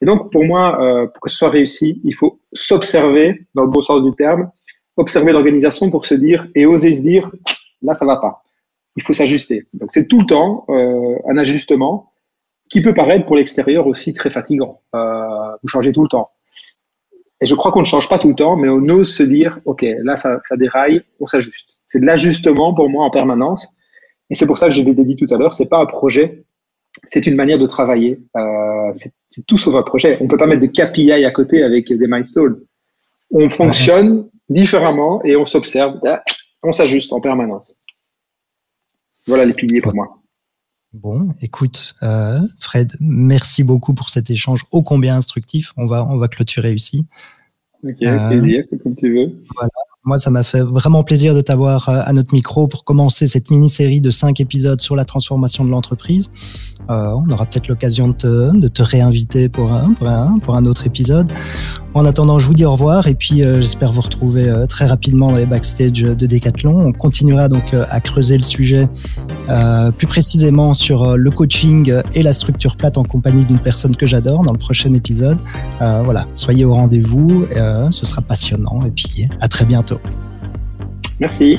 Et 0.00 0.06
donc, 0.06 0.32
pour 0.32 0.44
moi, 0.44 0.80
euh, 0.82 1.06
pour 1.06 1.20
que 1.20 1.30
ce 1.30 1.36
soit 1.36 1.50
réussi, 1.50 2.00
il 2.04 2.14
faut 2.14 2.40
s'observer, 2.52 3.46
dans 3.54 3.62
le 3.62 3.68
bon 3.68 3.82
sens 3.82 4.02
du 4.02 4.14
terme, 4.16 4.50
observer 4.98 5.32
l'organisation 5.32 5.90
pour 5.90 6.06
se 6.06 6.14
dire 6.14 6.46
et 6.54 6.66
oser 6.66 6.92
se 6.92 7.02
dire, 7.02 7.30
là, 7.82 7.94
ça 7.94 8.04
va 8.04 8.16
pas. 8.16 8.42
Il 8.96 9.02
faut 9.02 9.12
s'ajuster. 9.12 9.66
Donc, 9.72 9.90
c'est 9.92 10.06
tout 10.06 10.18
le 10.18 10.26
temps 10.26 10.66
un 10.68 11.38
ajustement 11.38 12.12
qui 12.68 12.82
peut 12.82 12.92
paraître 12.92 13.24
pour 13.24 13.36
l'extérieur 13.36 13.86
aussi 13.86 14.12
très 14.12 14.30
fatigant. 14.30 14.80
vous 14.92 15.68
changez 15.68 15.92
tout 15.92 16.02
le 16.02 16.08
temps. 16.08 16.30
Et 17.40 17.46
je 17.46 17.54
crois 17.54 17.70
qu'on 17.70 17.80
ne 17.80 17.86
change 17.86 18.08
pas 18.08 18.18
tout 18.18 18.28
le 18.28 18.34
temps, 18.34 18.56
mais 18.56 18.68
on 18.68 18.82
ose 18.88 19.14
se 19.14 19.22
dire, 19.22 19.60
OK, 19.64 19.86
là, 20.02 20.16
ça, 20.16 20.40
ça 20.44 20.56
déraille, 20.56 21.02
on 21.20 21.26
s'ajuste. 21.26 21.78
C'est 21.86 22.00
de 22.00 22.06
l'ajustement 22.06 22.74
pour 22.74 22.90
moi 22.90 23.04
en 23.04 23.10
permanence. 23.10 23.68
Et 24.30 24.34
c'est 24.34 24.46
pour 24.46 24.58
ça 24.58 24.66
que 24.66 24.74
j'ai 24.74 24.82
dit 24.82 25.16
tout 25.16 25.32
à 25.32 25.38
l'heure, 25.38 25.52
c'est 25.52 25.68
pas 25.68 25.78
un 25.78 25.86
projet, 25.86 26.44
c'est 27.04 27.26
une 27.26 27.36
manière 27.36 27.58
de 27.58 27.66
travailler. 27.66 28.20
Euh, 28.36 28.92
c'est 28.92 29.46
tout 29.46 29.56
sauf 29.56 29.74
un 29.74 29.82
projet. 29.82 30.18
On 30.20 30.28
peut 30.28 30.36
pas 30.36 30.46
mettre 30.46 30.62
de 30.62 30.66
KPI 30.66 31.12
à 31.12 31.30
côté 31.30 31.62
avec 31.62 31.92
des 31.92 32.06
milestones. 32.06 32.60
On 33.30 33.48
fonctionne 33.48 34.28
différemment 34.48 35.22
et 35.24 35.36
on 35.36 35.46
s'observe, 35.46 35.98
on 36.62 36.72
s'ajuste 36.72 37.12
en 37.12 37.20
permanence. 37.20 37.74
Voilà 39.26 39.44
les 39.44 39.52
piliers 39.52 39.80
pour 39.80 39.94
moi. 39.94 40.18
Bon, 40.94 41.28
écoute, 41.42 41.94
euh, 42.02 42.40
Fred, 42.60 42.92
merci 42.98 43.62
beaucoup 43.62 43.92
pour 43.92 44.08
cet 44.08 44.30
échange 44.30 44.64
ô 44.70 44.82
combien 44.82 45.16
instructif. 45.16 45.72
On 45.76 45.86
va, 45.86 46.04
on 46.06 46.16
va 46.16 46.28
clôturer 46.28 46.72
ici. 46.72 47.06
Ok, 47.84 48.02
euh, 48.02 48.28
plaisir, 48.30 48.64
comme 48.82 48.96
tu 48.96 49.14
veux. 49.14 49.32
Voilà. 49.54 49.70
Moi, 50.04 50.16
ça 50.16 50.30
m'a 50.30 50.42
fait 50.42 50.62
vraiment 50.62 51.04
plaisir 51.04 51.34
de 51.34 51.42
t'avoir 51.42 51.88
euh, 51.90 52.00
à 52.02 52.12
notre 52.14 52.32
micro 52.32 52.66
pour 52.66 52.84
commencer 52.84 53.26
cette 53.26 53.50
mini-série 53.50 54.00
de 54.00 54.08
cinq 54.10 54.40
épisodes 54.40 54.80
sur 54.80 54.96
la 54.96 55.04
transformation 55.04 55.64
de 55.64 55.70
l'entreprise. 55.70 56.32
Euh, 56.88 57.10
on 57.10 57.28
aura 57.28 57.44
peut-être 57.44 57.68
l'occasion 57.68 58.08
de 58.08 58.14
te, 58.14 58.56
de 58.56 58.68
te 58.68 58.82
réinviter 58.82 59.50
pour 59.50 59.70
un, 59.72 59.92
pour, 59.92 60.08
un, 60.08 60.38
pour 60.38 60.56
un 60.56 60.64
autre 60.64 60.86
épisode. 60.86 61.30
En 61.94 62.04
attendant, 62.04 62.38
je 62.38 62.46
vous 62.46 62.54
dis 62.54 62.64
au 62.64 62.72
revoir 62.72 63.06
et 63.08 63.14
puis 63.14 63.42
euh, 63.42 63.60
j'espère 63.60 63.92
vous 63.92 64.02
retrouver 64.02 64.48
euh, 64.48 64.66
très 64.66 64.86
rapidement 64.86 65.30
dans 65.30 65.38
les 65.38 65.46
backstage 65.46 66.02
de 66.02 66.26
Decathlon. 66.26 66.86
On 66.86 66.92
continuera 66.92 67.48
donc 67.48 67.74
à 67.74 68.00
creuser 68.00 68.36
le 68.36 68.42
sujet 68.42 68.88
plus 69.96 70.06
précisément 70.06 70.74
sur 70.74 71.16
le 71.16 71.30
coaching 71.30 71.92
et 72.14 72.22
la 72.22 72.32
structure 72.32 72.76
plate 72.76 72.98
en 72.98 73.04
compagnie 73.04 73.44
d'une 73.44 73.58
personne 73.58 73.96
que 73.96 74.04
j'adore 74.04 74.44
dans 74.44 74.52
le 74.52 74.58
prochain 74.58 74.92
épisode. 74.92 75.38
voilà, 75.80 76.26
soyez 76.34 76.64
au 76.66 76.74
rendez-vous, 76.74 77.46
ce 77.90 78.06
sera 78.06 78.20
passionnant 78.20 78.84
et 78.86 78.90
puis 78.90 79.26
à 79.40 79.48
très 79.48 79.64
bientôt. 79.64 79.98
Merci. 81.20 81.58